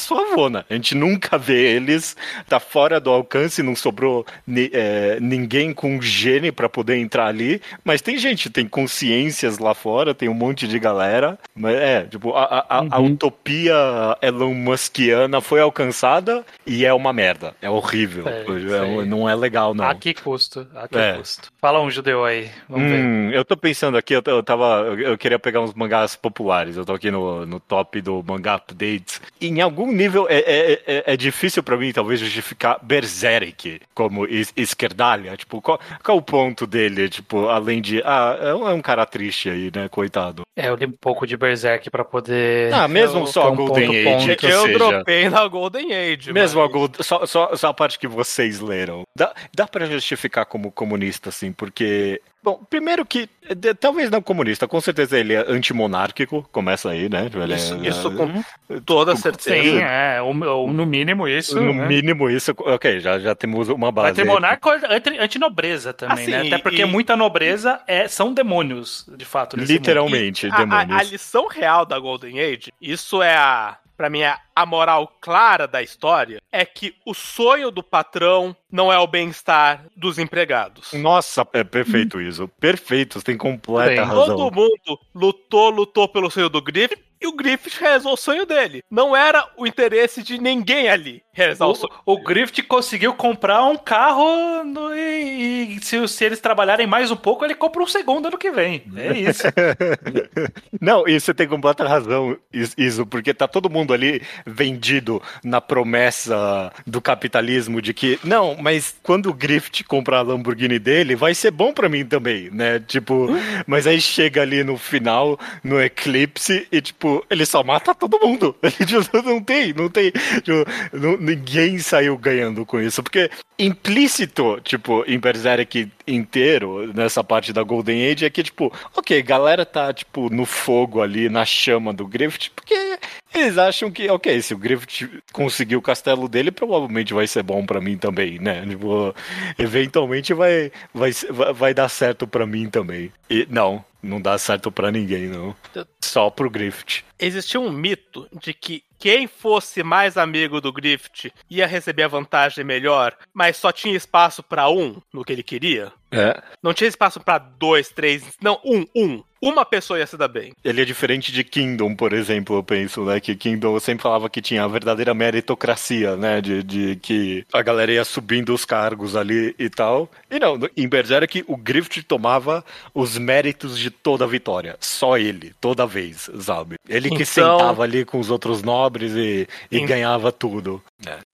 A 0.70 0.74
gente 0.74 0.96
nunca 0.96 1.38
vê 1.38 1.76
eles, 1.76 2.16
tá 2.48 2.60
fora 2.60 3.00
do 3.00 3.10
alcance, 3.10 3.62
não 3.64 3.76
sobrou 3.76 4.26
ni- 4.46 4.70
é, 4.74 5.18
ninguém 5.20 5.74
com 5.74 6.02
gene 6.02 6.52
pra 6.52 6.68
poder 6.70 6.98
entrar 6.98 7.28
ali. 7.28 7.62
Mas 7.84 8.02
tem 8.02 8.18
gente, 8.18 8.50
tem 8.50 8.68
consciências 8.68 9.58
lá 9.58 9.74
fora, 9.74 10.14
tem 10.14 10.30
um 10.30 10.34
monte 10.34 10.68
de 10.68 10.78
galera. 10.80 11.38
Mas 11.56 11.76
é, 11.76 12.04
tipo, 12.04 12.34
a, 12.34 12.44
a, 12.44 12.80
a- 12.80 12.86
a 12.92 13.00
utopia 13.00 13.74
Elon 14.22 14.54
Muskiana 14.54 15.42
foi 15.42 15.60
alcançada 15.60 16.46
e 16.66 16.86
é 16.86 16.94
uma 16.94 17.12
merda. 17.14 17.54
É 17.62 17.70
horrível. 17.70 18.26
É, 18.28 18.44
É, 18.44 19.06
não 19.06 19.28
é 19.30 19.36
legal, 19.36 19.74
não. 19.74 19.86
A 19.86 19.96
que 19.96 20.14
custo? 20.14 20.68
A 20.76 20.88
que 20.88 20.98
É. 20.98 21.14
custo? 21.14 21.52
Fala 21.60 21.82
um 21.82 21.90
judeu 21.90 22.24
aí. 22.26 22.50
Vamos 22.70 22.90
ver. 22.90 23.00
Hum, 23.04 23.32
eu 23.32 23.44
tô 23.46 23.56
pensando 23.56 23.98
aqui, 23.98 24.14
eu, 24.14 24.22
eu 24.26 24.44
tava. 24.44 24.84
Eu, 24.88 25.00
eu 25.00 25.18
queria 25.18 25.40
pegar 25.40 25.62
uns 25.62 25.74
mangás 25.74 26.16
populares. 26.16 26.76
Eu 26.78 26.86
tô 26.86 26.94
aqui 26.94 27.10
no, 27.12 27.46
no 27.46 27.60
top 27.60 28.02
do 28.02 28.24
mangá 28.26 28.56
updates. 28.56 29.22
Em 29.42 29.62
algum 29.62 29.92
nível 29.92 30.28
é, 30.30 30.43
é, 30.46 30.72
é, 30.86 31.04
é 31.14 31.18
difícil 31.18 31.62
pra 31.64 31.78
mim, 31.78 31.92
talvez, 31.92 32.20
justificar 32.20 32.80
Berserk 32.82 33.82
como 33.94 34.26
es- 34.26 34.54
esquerdalha. 34.56 35.36
Tipo, 35.38 35.62
qual, 35.62 35.80
qual 36.04 36.18
o 36.18 36.22
ponto 36.22 36.66
dele? 36.68 37.10
Tipo, 37.10 37.48
além 37.50 37.82
de. 37.82 38.02
Ah, 38.06 38.38
é 38.42 38.54
um, 38.54 38.68
é 38.70 38.74
um 38.74 38.82
cara 38.82 39.06
triste 39.06 39.50
aí, 39.50 39.72
né? 39.74 39.88
Coitado. 39.90 40.44
É, 40.56 40.70
eu 40.70 40.76
li 40.76 40.86
um 40.86 40.92
pouco 40.92 41.26
de 41.26 41.36
Berserk 41.38 41.90
pra 41.90 42.04
poder. 42.06 42.74
Ah, 42.74 42.88
mesmo 42.88 43.22
eu- 43.22 43.28
só 43.28 43.52
um 43.52 43.56
Golden 43.56 43.88
ponto, 43.88 43.96
Age, 43.98 44.28
ponto. 44.28 44.36
que 44.40 44.46
eu 44.46 44.62
seja. 44.64 44.78
dropei 44.78 45.30
na 45.30 45.48
Golden 45.48 45.94
Age. 45.94 46.32
Mesmo 46.34 46.60
mas- 46.62 46.70
a 46.70 46.74
Gold, 46.74 46.98
só, 47.04 47.26
só, 47.26 47.56
só 47.56 47.68
a 47.70 47.74
parte 47.74 47.98
que 48.00 48.08
vocês 48.08 48.60
leram. 48.60 49.04
Dá, 49.16 49.34
dá 49.56 49.68
pra 49.68 49.86
justificar 49.86 50.46
como 50.46 50.72
comunista, 50.72 51.30
assim, 51.30 51.52
porque. 51.52 52.22
Bom, 52.44 52.62
primeiro 52.70 53.06
que. 53.06 53.30
de- 53.56 53.74
talvez 53.74 54.10
não 54.12 54.22
comunista, 54.22 54.68
com 54.68 54.80
certeza 54.82 55.18
ele 55.18 55.34
é 55.34 55.46
antimonárquico, 55.50 56.48
começa 56.52 56.90
aí, 56.90 57.08
né? 57.10 57.30
Ele 57.34 57.54
é- 57.54 57.56
Isso, 57.56 57.76
isso 57.86 58.12
com 58.12 58.44
toda 58.82 59.16
certeza. 59.16 59.62
Sim, 59.64 59.78
é, 59.80 60.22
ou, 60.22 60.36
ou 60.46 60.72
no 60.74 60.86
mínimo 60.86 61.28
isso. 61.28 61.60
No 61.62 61.74
né? 61.74 61.88
mínimo 61.88 62.30
isso, 62.30 62.54
ok, 62.58 63.00
já, 63.00 63.18
já 63.20 63.34
temos 63.34 63.70
uma 63.70 63.92
base. 63.92 64.22
Vai 64.24 64.26
ter 64.26 64.86
anti- 64.90 65.18
antinobreza 65.20 65.94
também, 65.94 66.24
Assim, 66.24 66.32
né? 66.32 66.48
Até 66.48 66.58
porque 66.58 66.82
e- 66.82 66.86
muita 66.86 67.16
nobreza 67.16 67.80
é, 67.88 68.08
são 68.08 68.34
demônios, 68.34 69.06
de 69.18 69.26
fato. 69.26 69.56
Literalmente, 69.58 70.48
A- 70.48 70.56
a, 70.56 70.58
demônios. 70.60 71.00
a 71.00 71.04
lição 71.04 71.48
real 71.48 71.86
da 71.86 71.98
Golden 71.98 72.40
Age, 72.40 72.74
isso 72.82 73.22
é 73.22 73.36
a. 73.36 73.78
Pra 73.96 74.10
mim, 74.10 74.22
é 74.22 74.36
a 74.56 74.66
moral 74.66 75.12
clara 75.20 75.68
da 75.68 75.82
história 75.82 76.42
é 76.52 76.66
que 76.66 76.96
o 77.06 77.14
sonho 77.14 77.72
do 77.72 77.82
patrão 77.84 78.56
não 78.72 78.92
é 78.92 78.98
o 78.98 79.08
bem-estar 79.08 79.86
dos 79.96 80.18
empregados. 80.20 80.94
Nossa, 80.94 81.48
é 81.54 81.64
perfeito 81.64 82.20
isso. 82.22 82.48
Perfeito, 82.60 83.20
você 83.20 83.26
tem 83.26 83.38
completa 83.38 83.90
Bem, 83.90 84.00
razão. 84.00 84.36
Todo 84.36 84.56
mundo 84.56 85.00
lutou, 85.14 85.70
lutou 85.70 86.08
pelo 86.08 86.30
sonho 86.32 86.50
do 86.50 86.62
Griffith 86.62 87.00
e 87.22 87.28
o 87.28 87.32
Griffith 87.32 87.80
realizou 87.80 88.14
o 88.14 88.18
sonho 88.18 88.46
dele. 88.46 88.84
Não 88.92 89.16
era 89.16 89.48
o 89.56 89.66
interesse 89.66 90.22
de 90.22 90.38
ninguém 90.38 90.90
ali 90.90 91.24
realizar 91.32 91.68
o 91.68 91.74
sonho. 91.74 91.94
O, 92.06 92.14
o 92.14 92.24
Griffith 92.24 92.64
conseguiu 92.68 93.14
comprar 93.14 93.64
um 93.64 93.78
carro 93.78 94.64
no- 94.66 94.94
e, 94.94 95.78
e 95.78 95.84
se, 95.84 96.06
se 96.08 96.26
eles 96.26 96.42
trabalharem 96.42 96.86
mais 96.86 97.12
um 97.12 97.16
pouco, 97.16 97.46
ele 97.46 97.56
compra 97.56 97.82
um 97.82 97.88
segundo 97.88 98.26
ano 98.28 98.38
que 98.38 98.52
vem. 98.52 98.84
É 98.98 99.18
isso. 99.18 99.44
Não, 100.82 101.08
e 101.08 101.20
você 101.20 101.34
tem 101.34 101.48
completa 101.48 101.88
razão, 101.88 102.38
is- 102.52 102.76
isso, 102.78 103.06
porque 103.06 103.34
tá 103.34 103.48
todo 103.48 103.70
mundo 103.70 103.94
ali 103.94 104.22
vendido 104.46 105.22
na 105.44 105.60
promessa 105.62 106.72
do 106.86 107.02
capitalismo 107.02 107.82
de 107.82 107.94
que, 107.94 108.20
não, 108.24 108.56
mas 108.60 108.96
quando 109.04 109.30
o 109.30 109.34
Griffith 109.34 109.84
comprar 109.88 110.20
a 110.20 110.22
Lamborghini 110.22 110.80
dele, 110.80 111.16
vai 111.16 111.34
ser 111.34 111.52
bom 111.52 111.74
pra 111.74 111.90
mim 111.90 112.06
também, 112.06 112.50
né? 112.52 112.80
Tipo, 112.80 113.28
mas 113.68 113.88
aí 113.88 114.00
chega 114.02 114.42
ali 114.42 114.64
no 114.64 114.78
final, 114.78 115.40
no 115.64 115.82
eclipse, 115.82 116.68
e 116.72 116.82
tipo, 116.82 117.26
ele 117.30 117.46
só 117.46 117.64
mata 117.64 117.94
todo 117.96 118.20
mundo. 118.20 118.56
Ele 118.64 119.24
não 119.26 119.42
tem, 119.42 119.74
não 119.74 119.90
tem. 119.90 120.12
tipo, 120.12 120.66
não- 120.92 121.18
ninguém 121.18 121.78
saiu 121.80 122.18
ganhando 122.18 122.66
com 122.66 122.80
isso, 122.82 123.02
porque 123.04 123.30
implícito, 123.58 124.60
tipo, 124.64 125.04
em 125.08 125.20
Berserk 125.20 125.90
inteiro, 126.08 126.92
nessa 126.94 127.24
parte 127.24 127.52
da 127.54 127.64
Golden 127.64 128.12
Age, 128.12 128.26
é 128.26 128.30
que, 128.30 128.44
tipo, 128.44 128.72
ok, 128.96 129.22
galera 129.24 129.66
tá, 129.66 129.94
tipo, 129.94 130.30
no 130.30 130.46
fogo 130.46 131.02
ali, 131.02 131.30
na 131.30 131.46
chama 131.46 131.94
do 131.94 132.08
Griffith, 132.08 132.52
porque 132.56 132.98
eles 133.34 133.58
acham 133.58 133.92
que, 133.92 134.10
ok, 134.10 134.42
se 134.42 134.54
o 134.54 134.58
Griffith 134.58 135.22
conseguir 135.32 135.76
o 135.76 135.82
castelo 135.82 136.28
dele, 136.28 136.52
provavelmente 136.52 137.14
vai 137.14 137.28
ser 137.28 137.44
bom 137.44 137.66
pra 137.66 137.82
mim 137.82 137.98
também, 137.98 138.40
né? 138.40 138.66
Tipo, 138.66 139.16
eventualmente 139.58 140.34
vai, 140.34 140.72
vai, 140.94 141.12
vai, 141.54 141.74
dar 141.74 141.90
certo 141.90 142.28
pra 142.28 142.46
mim 142.46 142.70
também. 142.70 143.12
E 143.30 143.48
não, 143.50 143.84
não 144.02 144.22
dá 144.22 144.38
certo 144.38 144.72
pra 144.72 144.92
ninguém, 144.92 145.28
não. 145.28 145.56
Só 146.02 146.30
pro 146.30 146.50
Griffith. 146.50 147.04
Existia 147.20 147.60
um 147.60 147.72
mito 147.72 148.28
de 148.32 148.54
que 148.54 148.84
quem 149.00 149.28
fosse 149.28 149.84
mais 149.84 150.18
amigo 150.18 150.62
do 150.62 150.72
Griffith 150.72 151.34
ia 151.50 151.68
receber 151.68 152.04
a 152.04 152.08
vantagem 152.08 152.64
melhor, 152.64 153.16
mas 153.34 153.58
só 153.58 153.72
tinha 153.72 153.96
espaço 153.96 154.42
pra 154.42 154.70
um 154.70 155.02
no 155.12 155.26
que 155.26 155.34
ele 155.34 155.44
queria. 155.44 155.92
É. 156.12 156.42
Não 156.62 156.74
tinha 156.74 156.88
espaço 156.88 157.20
pra 157.20 157.38
dois, 157.38 157.90
três, 157.90 158.24
não, 158.42 158.62
um, 158.64 158.86
um. 158.96 159.24
Uma 159.46 159.66
pessoa 159.66 160.00
ia 160.00 160.08
se 160.08 160.16
dar 160.16 160.28
bem. 160.30 160.54
Ele 160.64 160.82
é 160.82 160.86
diferente 160.86 161.32
de 161.32 161.44
Kingdom, 161.44 161.96
por 161.96 162.14
exemplo, 162.14 162.56
eu 162.56 162.64
penso, 162.64 163.04
né? 163.04 163.20
Que 163.20 163.36
Kingdom 163.36 163.76
eu 163.76 163.80
sempre 163.80 164.04
falava 164.04 164.30
que 164.30 164.42
tinha 164.42 164.64
a 164.64 164.68
verdadeira 164.68 165.14
meritocracia, 165.14 166.16
né? 166.16 166.40
De, 166.42 166.64
de 166.64 166.96
que 166.96 167.46
a 167.52 167.62
galera 167.62 167.92
ia 167.92 168.06
subindo 168.06 168.54
os 168.54 168.64
cargos 168.66 169.16
ali 169.16 169.54
e 169.60 169.70
tal. 169.70 170.10
E 170.32 170.40
não, 170.40 170.58
em 170.78 170.88
Berserk 170.88 171.44
o 171.48 171.58
Griffith 171.58 172.04
tomava 172.04 172.64
os 172.94 173.18
méritos 173.18 173.78
de 173.78 173.90
toda 173.92 174.24
a 174.24 174.28
vitória. 174.28 174.78
Só 174.80 175.18
ele, 175.18 175.54
toda 175.60 175.86
vez, 175.86 176.30
sabe? 176.40 176.76
Ele 176.88 177.10
que 177.10 177.16
Então- 177.24 177.26
sentava 177.60 177.84
ali 177.84 178.06
com 178.06 178.20
os 178.20 178.30
outros 178.30 178.64
nobres 178.64 179.12
e, 179.14 179.48
e 179.70 179.86
ganhava 179.86 180.32
tudo. 180.32 180.82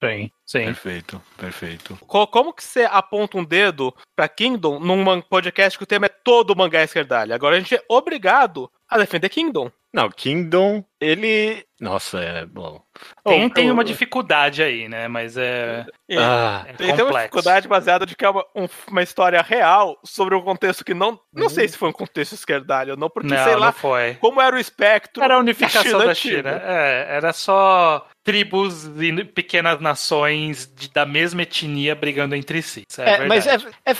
Sim, 0.03 0.31
sim. 0.45 0.65
Perfeito, 0.65 1.21
perfeito. 1.37 1.97
Co- 2.07 2.25
Como 2.27 2.53
que 2.53 2.63
você 2.63 2.81
aponta 2.89 3.37
um 3.37 3.43
dedo 3.43 3.93
pra 4.15 4.27
Kingdom 4.27 4.79
num 4.79 5.21
podcast 5.21 5.77
que 5.77 5.83
o 5.83 5.87
tema 5.87 6.07
é 6.07 6.09
todo 6.09 6.55
mangá 6.55 6.83
esquerdalha? 6.83 7.35
Agora 7.35 7.55
a 7.55 7.59
gente 7.59 7.75
é 7.75 7.83
obrigado 7.99 8.69
a 8.89 8.97
defender 8.97 9.29
Kingdom. 9.29 9.71
Não, 9.91 10.07
Kingdom, 10.07 10.83
ele. 11.01 11.65
Nossa, 11.81 12.19
é 12.19 12.45
bom. 12.45 12.79
Tem, 13.25 13.45
Oh, 13.45 13.49
tem 13.49 13.67
eu- 13.69 13.73
uma 13.73 13.83
dificuldade 13.83 14.61
aí, 14.61 14.87
né? 14.87 15.07
Mas 15.07 15.35
é, 15.35 15.83
Ah, 16.15 16.63
é 16.67 16.73
tem 16.73 16.91
uma 17.01 17.11
dificuldade 17.21 17.67
baseada 17.67 18.05
de 18.05 18.15
que 18.15 18.23
é 18.23 18.29
uma, 18.29 18.45
um- 18.55 18.67
uma 18.87 19.01
história 19.01 19.41
real 19.41 19.97
sobre 20.03 20.35
um 20.35 20.41
contexto 20.43 20.85
que 20.85 20.93
não. 20.93 21.19
Não 21.33 21.49
sei 21.49 21.67
se 21.67 21.75
foi 21.75 21.89
um 21.89 21.93
contexto 21.93 22.33
esquerdalho 22.33 22.91
ou 22.91 22.97
não, 22.99 23.09
porque 23.09 23.29
não, 23.33 23.43
sei 23.43 23.53
não 23.53 23.59
lá 23.59 23.71
foi. 23.71 24.13
como 24.21 24.39
era 24.39 24.55
o 24.55 24.59
espectro. 24.59 25.23
Era 25.23 25.35
a 25.35 25.39
unificação 25.39 25.81
China 25.83 26.05
da. 26.05 26.13
China. 26.13 26.61
É, 26.63 27.07
era 27.15 27.33
só 27.33 28.05
tribos 28.23 28.85
e 29.01 29.23
pequenas 29.23 29.79
nações 29.79 30.71
de- 30.75 30.91
da 30.91 31.03
mesma 31.05 31.41
etnia 31.41 31.95
brigando 31.95 32.35
entre 32.35 32.61
si. 32.61 32.83
Isso 32.87 33.01
é, 33.01 33.23
É, 33.23 33.25
mas 33.25 33.47
é, 33.47 33.57
é 33.85 33.93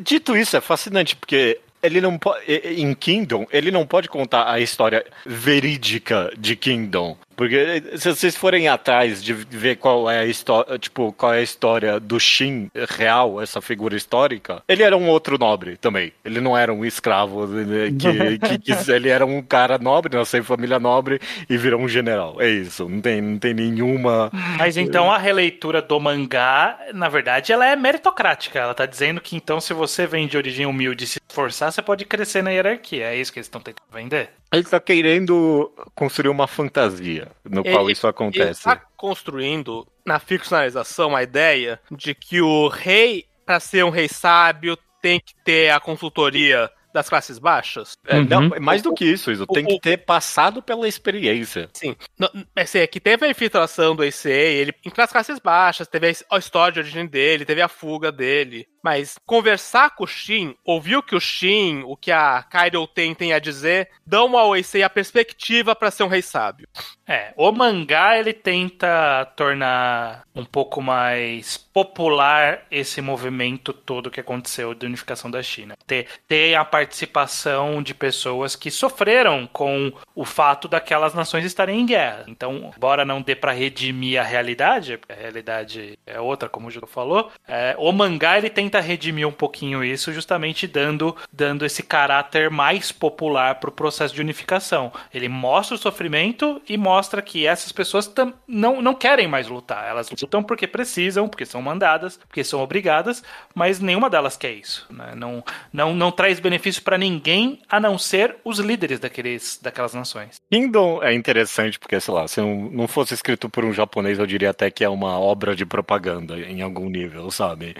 dito 0.00 0.36
isso, 0.36 0.54
é 0.54 0.60
fascinante, 0.60 1.16
porque 1.16 1.58
ele 1.82 2.00
não 2.00 2.18
pode. 2.18 2.44
Em 2.46 2.94
Kingdom, 2.94 3.46
ele 3.50 3.70
não 3.70 3.86
pode 3.86 4.08
contar 4.08 4.50
a 4.50 4.60
história 4.60 5.04
verídica 5.24 6.32
de 6.38 6.56
Kingdom. 6.56 7.16
Porque 7.40 7.82
se 7.96 8.06
vocês 8.06 8.36
forem 8.36 8.68
atrás 8.68 9.24
de 9.24 9.32
ver 9.32 9.76
qual 9.76 10.10
é 10.10 10.18
a 10.18 10.26
história, 10.26 10.78
tipo, 10.78 11.10
qual 11.14 11.32
é 11.32 11.38
a 11.38 11.42
história 11.42 11.98
do 11.98 12.20
Shin 12.20 12.70
real, 12.98 13.40
essa 13.40 13.62
figura 13.62 13.96
histórica, 13.96 14.62
ele 14.68 14.82
era 14.82 14.94
um 14.94 15.08
outro 15.08 15.38
nobre 15.38 15.78
também. 15.78 16.12
Ele 16.22 16.38
não 16.38 16.54
era 16.54 16.70
um 16.70 16.84
escravo 16.84 17.46
né, 17.46 17.86
que, 17.98 18.58
que, 18.58 18.74
que- 18.74 18.90
ele 18.92 19.08
era 19.08 19.24
um 19.24 19.40
cara 19.40 19.78
nobre, 19.78 20.18
nasceu 20.18 20.40
em 20.40 20.42
família 20.42 20.78
nobre 20.78 21.18
e 21.48 21.56
virou 21.56 21.80
um 21.80 21.88
general. 21.88 22.36
É 22.42 22.50
isso. 22.50 22.86
Não 22.86 23.00
tem, 23.00 23.22
não 23.22 23.38
tem 23.38 23.54
nenhuma. 23.54 24.30
Mas 24.58 24.76
então 24.76 25.10
a 25.10 25.16
releitura 25.16 25.80
do 25.80 25.98
mangá, 25.98 26.78
na 26.92 27.08
verdade, 27.08 27.54
ela 27.54 27.64
é 27.66 27.74
meritocrática. 27.74 28.58
Ela 28.58 28.74
tá 28.74 28.84
dizendo 28.84 29.18
que 29.18 29.34
então 29.34 29.62
se 29.62 29.72
você 29.72 30.06
vem 30.06 30.26
de 30.28 30.36
origem 30.36 30.66
humilde 30.66 31.04
e 31.04 31.06
se 31.06 31.18
esforçar, 31.26 31.72
você 31.72 31.80
pode 31.80 32.04
crescer 32.04 32.42
na 32.42 32.50
hierarquia. 32.50 33.06
É 33.06 33.16
isso 33.16 33.32
que 33.32 33.38
eles 33.38 33.46
estão 33.46 33.62
tentando 33.62 33.86
vender? 33.90 34.28
Ele 34.52 34.64
tá 34.64 34.80
querendo 34.80 35.72
construir 35.94 36.28
uma 36.30 36.46
fantasia 36.48 37.28
no 37.44 37.60
Ele- 37.60 37.72
qual 37.72 37.90
isso 37.90 38.06
Ele 38.06 38.10
acontece. 38.10 38.60
está 38.60 38.76
construindo 38.96 39.86
na 40.04 40.18
ficcionalização 40.18 41.14
a 41.14 41.22
ideia 41.22 41.80
de 41.90 42.14
que 42.14 42.40
o 42.40 42.68
rei, 42.68 43.26
para 43.46 43.60
ser 43.60 43.84
um 43.84 43.90
rei 43.90 44.08
sábio, 44.08 44.76
tem 45.00 45.20
que 45.20 45.34
ter 45.44 45.70
a 45.70 45.78
consultoria 45.80 46.70
das 46.92 47.08
classes 47.08 47.38
baixas. 47.38 47.96
É, 48.06 48.16
Uhum. 48.18 48.24
não, 48.24 48.60
mais 48.60 48.82
do 48.82 48.92
que 48.94 49.04
isso, 49.04 49.30
isso 49.30 49.46
tem 49.46 49.64
o- 49.64 49.68
que 49.68 49.80
ter 49.80 49.98
passado 49.98 50.62
pela 50.62 50.86
experiência. 50.88 51.68
Sim. 51.72 51.96
No- 52.18 52.30
Assim, 52.56 52.78
é 52.78 52.86
que 52.86 53.00
teve 53.00 53.26
a 53.26 53.30
infiltração 53.30 53.94
do 53.96 54.04
ECA, 54.04 54.28
ele 54.30 54.74
em 54.84 54.90
nas 54.96 55.10
classes 55.12 55.38
baixas, 55.38 55.88
teve 55.88 56.12
a 56.30 56.38
história 56.38 56.72
de 56.74 56.80
origem 56.80 57.06
dele, 57.06 57.44
teve 57.44 57.62
a 57.62 57.68
fuga 57.68 58.10
dele. 58.12 58.66
Mas 58.82 59.16
conversar 59.26 59.94
com 59.94 60.04
o 60.04 60.06
Shin, 60.06 60.54
ouvir 60.64 60.96
o 60.96 61.02
que 61.02 61.14
o 61.14 61.20
Shin, 61.20 61.82
o 61.84 61.96
que 61.96 62.10
a 62.10 62.42
Kaido 62.42 62.86
tem, 62.86 63.14
tem 63.14 63.32
a 63.32 63.38
dizer, 63.38 63.88
dão 64.06 64.36
ao 64.36 64.56
Eisei 64.56 64.82
a 64.82 64.88
perspectiva 64.90 65.74
para 65.76 65.90
ser 65.90 66.02
um 66.02 66.08
rei 66.08 66.22
sábio. 66.22 66.66
É, 67.10 67.32
o 67.36 67.50
mangá 67.50 68.16
ele 68.16 68.32
tenta 68.32 69.24
tornar 69.34 70.22
um 70.32 70.44
pouco 70.44 70.80
mais 70.80 71.56
popular 71.56 72.62
esse 72.70 73.00
movimento 73.00 73.72
todo 73.72 74.12
que 74.12 74.20
aconteceu 74.20 74.74
de 74.74 74.86
unificação 74.86 75.28
da 75.28 75.42
China. 75.42 75.76
Ter, 75.84 76.06
ter 76.28 76.54
a 76.54 76.64
participação 76.64 77.82
de 77.82 77.94
pessoas 77.94 78.54
que 78.54 78.70
sofreram 78.70 79.48
com 79.52 79.92
o 80.14 80.24
fato 80.24 80.68
daquelas 80.68 81.12
nações 81.12 81.44
estarem 81.44 81.80
em 81.80 81.86
guerra. 81.86 82.26
Então, 82.28 82.72
embora 82.76 83.04
não 83.04 83.20
dê 83.20 83.34
pra 83.34 83.50
redimir 83.50 84.20
a 84.20 84.22
realidade, 84.22 85.00
a 85.08 85.14
realidade 85.14 85.98
é 86.06 86.20
outra, 86.20 86.48
como 86.48 86.68
o 86.68 86.70
Júlio 86.70 86.86
falou, 86.86 87.32
é, 87.48 87.74
o 87.76 87.90
mangá 87.90 88.38
ele 88.38 88.50
tenta 88.50 88.78
redimir 88.78 89.26
um 89.26 89.32
pouquinho 89.32 89.82
isso, 89.82 90.12
justamente 90.12 90.68
dando, 90.68 91.16
dando 91.32 91.66
esse 91.66 91.82
caráter 91.82 92.50
mais 92.50 92.92
popular 92.92 93.56
pro 93.56 93.72
processo 93.72 94.14
de 94.14 94.20
unificação. 94.20 94.92
Ele 95.12 95.28
mostra 95.28 95.74
o 95.74 95.78
sofrimento 95.78 96.62
e 96.68 96.76
mostra 96.76 96.99
que 97.22 97.46
essas 97.46 97.72
pessoas 97.72 98.06
tam- 98.06 98.34
não, 98.46 98.82
não 98.82 98.94
querem 98.94 99.26
mais 99.28 99.48
lutar. 99.48 99.88
Elas 99.88 100.10
lutam 100.10 100.42
porque 100.42 100.66
precisam, 100.66 101.28
porque 101.28 101.46
são 101.46 101.62
mandadas, 101.62 102.16
porque 102.28 102.44
são 102.44 102.60
obrigadas, 102.60 103.22
mas 103.54 103.80
nenhuma 103.80 104.10
delas 104.10 104.36
quer 104.36 104.52
isso. 104.52 104.86
né? 104.90 105.12
Não, 105.16 105.42
não, 105.72 105.94
não 105.94 106.10
traz 106.12 106.38
benefício 106.40 106.82
pra 106.82 106.98
ninguém 106.98 107.60
a 107.68 107.78
não 107.80 107.96
ser 107.98 108.36
os 108.44 108.58
líderes 108.58 108.98
daqueles, 109.00 109.58
daquelas 109.62 109.94
nações. 109.94 110.36
Kingdom 110.50 111.02
é 111.02 111.14
interessante 111.14 111.78
porque, 111.78 111.98
sei 112.00 112.12
lá, 112.14 112.26
se 112.28 112.40
não, 112.40 112.54
não 112.70 112.88
fosse 112.88 113.14
escrito 113.14 113.48
por 113.48 113.64
um 113.64 113.72
japonês, 113.72 114.18
eu 114.18 114.26
diria 114.26 114.50
até 114.50 114.70
que 114.70 114.84
é 114.84 114.88
uma 114.88 115.18
obra 115.18 115.54
de 115.56 115.64
propaganda 115.66 116.38
em 116.38 116.62
algum 116.62 116.88
nível, 116.88 117.30
sabe? 117.30 117.74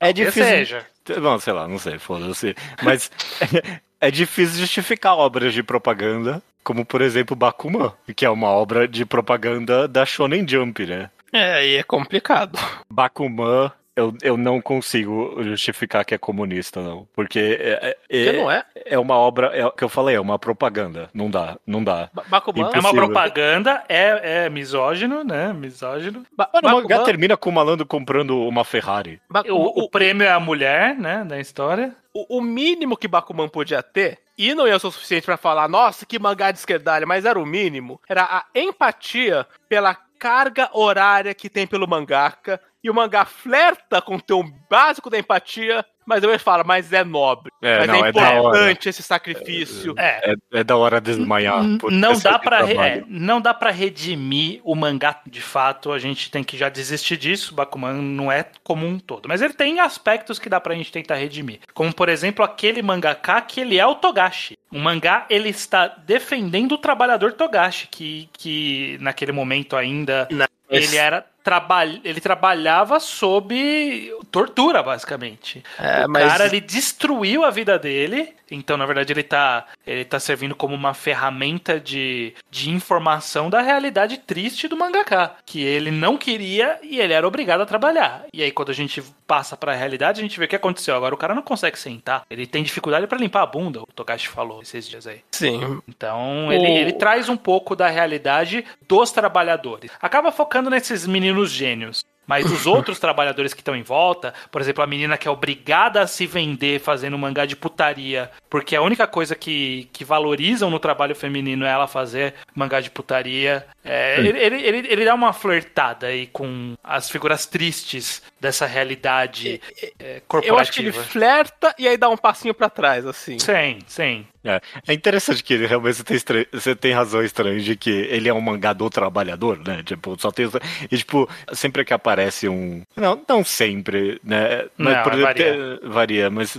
É 0.00 0.08
Que 0.12 0.24
difícil. 0.24 0.44
seja. 0.44 0.86
Não, 1.20 1.38
sei 1.40 1.52
lá, 1.52 1.66
não 1.66 1.78
sei, 1.78 1.98
foda-se. 1.98 2.54
Mas 2.82 3.10
é 4.00 4.10
difícil 4.10 4.60
justificar 4.60 5.16
obras 5.16 5.52
de 5.54 5.62
propaganda, 5.62 6.42
como 6.64 6.84
por 6.84 7.00
exemplo 7.00 7.34
Bakuman, 7.36 7.92
que 8.16 8.24
é 8.24 8.30
uma 8.30 8.48
obra 8.48 8.86
de 8.86 9.04
propaganda 9.06 9.86
da 9.88 10.04
Shonen 10.04 10.46
Jump, 10.48 10.84
né? 10.86 11.10
É, 11.32 11.54
aí 11.54 11.74
é 11.76 11.82
complicado. 11.82 12.58
Bakuman, 12.90 13.70
eu, 13.94 14.14
eu 14.22 14.36
não 14.36 14.60
consigo 14.60 15.42
justificar 15.42 16.04
que 16.04 16.14
é 16.14 16.18
comunista, 16.18 16.80
não. 16.80 17.06
Porque 17.14 17.38
é, 17.60 17.96
é, 18.08 18.24
Porque 18.24 18.32
não 18.38 18.50
é. 18.50 18.64
é 18.86 18.98
uma 18.98 19.14
obra, 19.16 19.48
é 19.48 19.66
o 19.66 19.70
que 19.72 19.82
eu 19.84 19.88
falei, 19.88 20.14
é 20.16 20.20
uma 20.20 20.38
propaganda. 20.38 21.10
Não 21.12 21.28
dá, 21.30 21.56
não 21.66 21.82
dá. 21.84 22.08
Ba- 22.14 22.24
Bakuman, 22.28 22.60
É 22.60 22.64
uma 22.64 22.78
Impossível. 22.78 23.04
propaganda, 23.06 23.84
é, 23.88 24.44
é 24.44 24.50
misógino, 24.50 25.22
né? 25.24 25.52
Misógino. 25.52 26.22
Ba- 26.36 26.48
Mano, 26.54 26.68
o 26.68 26.70
mangá 26.82 26.88
Bakuman- 26.96 27.04
termina 27.04 27.36
com 27.36 27.50
o 27.50 27.52
malandro 27.52 27.84
comprando 27.86 28.38
uma 28.46 28.64
Ferrari. 28.64 29.20
Ba- 29.28 29.42
O, 29.48 29.54
o- 29.54 29.84
o 29.84 29.90
prêmio 29.90 30.24
é 30.26 30.30
a 30.30 30.40
mulher, 30.40 30.94
né? 30.96 31.24
Da 31.26 31.38
história. 31.40 31.94
o, 32.14 32.38
o 32.38 32.40
mínimo 32.40 32.96
que 32.96 33.06
Bakuman 33.08 33.48
podia 33.48 33.82
ter, 33.82 34.18
e 34.38 34.54
não 34.54 34.68
ia 34.68 34.78
ser 34.78 34.86
o 34.86 34.92
suficiente 34.92 35.24
pra 35.24 35.36
falar, 35.36 35.68
nossa, 35.68 36.06
que 36.06 36.18
mangá 36.18 36.52
de 36.52 36.58
esquerdalha, 36.58 37.04
mas 37.04 37.24
era 37.24 37.38
o 37.38 37.44
mínimo, 37.44 38.00
era 38.08 38.22
a 38.22 38.44
empatia 38.54 39.44
pela 39.68 39.94
carga 39.94 40.70
horária 40.72 41.34
que 41.34 41.50
tem 41.50 41.66
pelo 41.66 41.88
mangaka, 41.88 42.60
e 42.82 42.88
o 42.88 42.94
mangá 42.94 43.24
flerta 43.24 44.00
com 44.00 44.16
o 44.16 44.20
teu 44.20 44.42
básico 44.70 45.10
da 45.10 45.18
empatia, 45.18 45.84
mas 46.08 46.20
depois 46.20 46.42
fala, 46.42 46.64
mas 46.64 46.92
é 46.92 47.04
nobre, 47.04 47.52
É, 47.62 47.78
mas 47.78 47.86
não, 47.88 48.04
é 48.04 48.08
é 48.08 48.12
da 48.12 48.20
hora. 48.20 48.38
importante 48.38 48.88
esse 48.88 49.02
sacrifício. 49.02 49.94
É. 49.98 50.32
É, 50.32 50.60
é 50.60 50.64
da 50.64 50.76
hora 50.76 51.00
desmaiar. 51.00 51.62
Não 51.90 52.18
dá 52.18 52.38
para 52.38 52.64
trabalho. 52.66 53.04
não 53.08 53.40
dá 53.40 53.52
para 53.54 53.70
redimir 53.70 54.60
o 54.64 54.74
mangá 54.74 55.20
de 55.26 55.40
fato 55.40 55.92
a 55.92 55.98
gente 55.98 56.30
tem 56.30 56.42
que 56.42 56.56
já 56.56 56.68
desistir 56.68 57.16
disso 57.16 57.54
Bakuman 57.54 57.92
não 57.94 58.30
é 58.32 58.44
como 58.64 58.86
um 58.86 58.98
todo 58.98 59.28
mas 59.28 59.42
ele 59.42 59.52
tem 59.52 59.80
aspectos 59.80 60.38
que 60.38 60.48
dá 60.48 60.60
pra 60.60 60.74
gente 60.74 60.90
tentar 60.90 61.16
redimir 61.16 61.60
como 61.74 61.92
por 61.92 62.08
exemplo 62.08 62.44
aquele 62.44 62.80
mangaka 62.82 63.40
que 63.42 63.60
ele 63.60 63.78
é 63.78 63.86
o 63.86 63.94
Togashi 63.94 64.56
o 64.72 64.78
mangá 64.78 65.26
ele 65.28 65.48
está 65.50 65.86
defendendo 65.88 66.72
o 66.72 66.78
trabalhador 66.78 67.32
Togashi 67.32 67.88
que, 67.88 68.28
que 68.32 68.96
naquele 69.00 69.32
momento 69.32 69.76
ainda 69.76 70.28
ele 70.70 70.96
era 70.96 71.24
trabalha 71.42 72.00
ele 72.04 72.20
trabalhava 72.20 72.98
sob 73.00 74.12
tortura 74.30 74.82
basicamente 74.82 75.62
É, 75.78 76.04
o 76.04 76.12
cara 76.12 76.46
ele 76.46 76.60
destruiu 76.60 77.44
a 77.44 77.50
vida 77.50 77.78
dele, 77.78 78.34
então 78.50 78.76
na 78.76 78.86
verdade 78.86 79.12
ele 79.12 79.22
tá, 79.22 79.66
ele 79.86 80.04
tá 80.04 80.18
servindo 80.20 80.54
como 80.54 80.74
uma 80.74 80.94
ferramenta 80.94 81.78
de, 81.80 82.34
de 82.50 82.70
informação 82.70 83.48
da 83.50 83.60
realidade 83.60 84.18
triste 84.18 84.68
do 84.68 84.76
mangaka, 84.76 85.32
que 85.46 85.62
ele 85.62 85.90
não 85.90 86.16
queria 86.16 86.78
e 86.82 87.00
ele 87.00 87.12
era 87.12 87.26
obrigado 87.26 87.60
a 87.62 87.66
trabalhar. 87.66 88.24
E 88.32 88.42
aí 88.42 88.50
quando 88.50 88.70
a 88.70 88.74
gente 88.74 89.02
passa 89.26 89.56
pra 89.56 89.74
realidade, 89.74 90.20
a 90.20 90.22
gente 90.22 90.38
vê 90.38 90.46
o 90.46 90.48
que 90.48 90.56
aconteceu. 90.56 90.94
Agora 90.96 91.14
o 91.14 91.18
cara 91.18 91.34
não 91.34 91.42
consegue 91.42 91.78
sentar, 91.78 92.22
ele 92.30 92.46
tem 92.46 92.62
dificuldade 92.62 93.06
pra 93.06 93.18
limpar 93.18 93.42
a 93.42 93.46
bunda, 93.46 93.80
o 93.82 93.86
Togashi 93.94 94.28
falou 94.28 94.62
esses 94.62 94.88
dias 94.88 95.06
aí. 95.06 95.20
Sim. 95.32 95.80
Então 95.88 96.48
O- 96.48 96.52
ele, 96.52 96.66
ele 96.66 96.92
traz 96.92 97.28
um 97.28 97.36
pouco 97.36 97.76
da 97.76 97.88
realidade 97.88 98.64
dos 98.88 99.10
trabalhadores. 99.10 99.90
Acaba 100.00 100.32
focando 100.32 100.70
nesses 100.70 101.06
meninos 101.06 101.27
gênios. 101.50 102.04
Mas 102.28 102.44
os 102.44 102.66
outros 102.68 102.98
trabalhadores 102.98 103.54
que 103.54 103.62
estão 103.62 103.74
em 103.74 103.82
volta, 103.82 104.34
por 104.52 104.60
exemplo, 104.60 104.84
a 104.84 104.86
menina 104.86 105.16
que 105.16 105.26
é 105.26 105.30
obrigada 105.30 106.02
a 106.02 106.06
se 106.06 106.26
vender 106.26 106.78
fazendo 106.78 107.16
mangá 107.16 107.46
de 107.46 107.56
putaria, 107.56 108.30
porque 108.50 108.76
a 108.76 108.82
única 108.82 109.06
coisa 109.06 109.34
que, 109.34 109.88
que 109.92 110.04
valorizam 110.04 110.70
no 110.70 110.78
trabalho 110.78 111.16
feminino 111.16 111.64
é 111.64 111.70
ela 111.70 111.88
fazer 111.88 112.34
mangá 112.54 112.80
de 112.80 112.90
putaria. 112.90 113.66
É, 113.82 114.18
ele, 114.18 114.38
ele, 114.38 114.62
ele, 114.62 114.88
ele 114.90 115.04
dá 115.06 115.14
uma 115.14 115.32
flertada 115.32 116.08
aí 116.08 116.26
com 116.26 116.74
as 116.84 117.10
figuras 117.10 117.46
tristes 117.46 118.22
dessa 118.38 118.66
realidade 118.66 119.60
é, 119.98 120.20
corporativa. 120.28 120.54
Eu 120.54 120.60
acho 120.60 120.72
que 120.72 120.80
ele 120.80 120.92
flerta 120.92 121.74
e 121.78 121.88
aí 121.88 121.96
dá 121.96 122.10
um 122.10 122.16
passinho 122.16 122.52
pra 122.52 122.68
trás, 122.68 123.06
assim. 123.06 123.38
Sim, 123.38 123.78
sim. 123.86 124.26
É, 124.44 124.60
é 124.86 124.92
interessante 124.94 125.42
que 125.42 125.56
realmente 125.56 125.96
você 125.96 126.04
tem, 126.04 126.16
estra- 126.16 126.46
você 126.52 126.74
tem 126.76 126.92
razão 126.92 127.22
estranha 127.22 127.58
de 127.60 127.76
que 127.76 127.90
ele 127.90 128.28
é 128.28 128.32
um 128.34 128.40
mangá 128.40 128.72
do 128.72 128.88
trabalhador, 128.88 129.58
né? 129.66 129.82
Tipo, 129.82 130.16
só 130.18 130.30
tem. 130.30 130.48
E, 130.90 130.96
tipo, 130.96 131.28
sempre 131.52 131.84
que 131.84 131.92
aparece 131.92 132.48
um. 132.48 132.82
Não, 132.96 133.20
não 133.28 133.44
sempre, 133.44 134.20
né? 134.22 134.64
Mas, 134.76 134.94
Não, 134.96 135.02
por 135.02 135.20
varia. 135.20 135.80
varia, 135.82 136.30
mas 136.30 136.56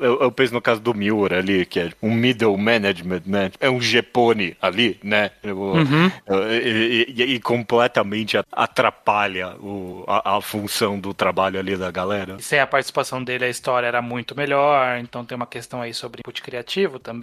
eu, 0.00 0.20
eu 0.22 0.32
penso 0.32 0.54
no 0.54 0.60
caso 0.62 0.80
do 0.80 0.94
Miura 0.94 1.38
ali, 1.38 1.64
que 1.66 1.80
é 1.80 1.90
um 2.02 2.12
middle 2.12 2.56
management, 2.56 3.22
né? 3.26 3.50
É 3.60 3.68
um 3.70 3.80
Gepone 3.80 4.56
ali, 4.60 4.98
né? 5.02 5.30
Eu- 5.42 5.74
E, 6.50 7.14
e- 7.16 7.22
e 7.34 7.40
completamente 7.40 8.36
atrapalha 8.52 9.54
o, 9.60 10.04
a, 10.06 10.36
a 10.36 10.40
função 10.40 10.98
do 10.98 11.12
trabalho 11.14 11.58
ali 11.58 11.76
da 11.76 11.90
galera. 11.90 12.36
Sem 12.40 12.58
a 12.60 12.66
participação 12.66 13.22
dele, 13.22 13.44
a 13.44 13.48
história 13.48 13.86
era 13.86 14.00
muito 14.02 14.36
melhor. 14.36 14.98
Então 14.98 15.24
tem 15.24 15.36
uma 15.36 15.46
questão 15.46 15.80
aí 15.82 15.92
sobre 15.94 16.20
input 16.20 16.42
criativo 16.42 16.98
também. 16.98 17.17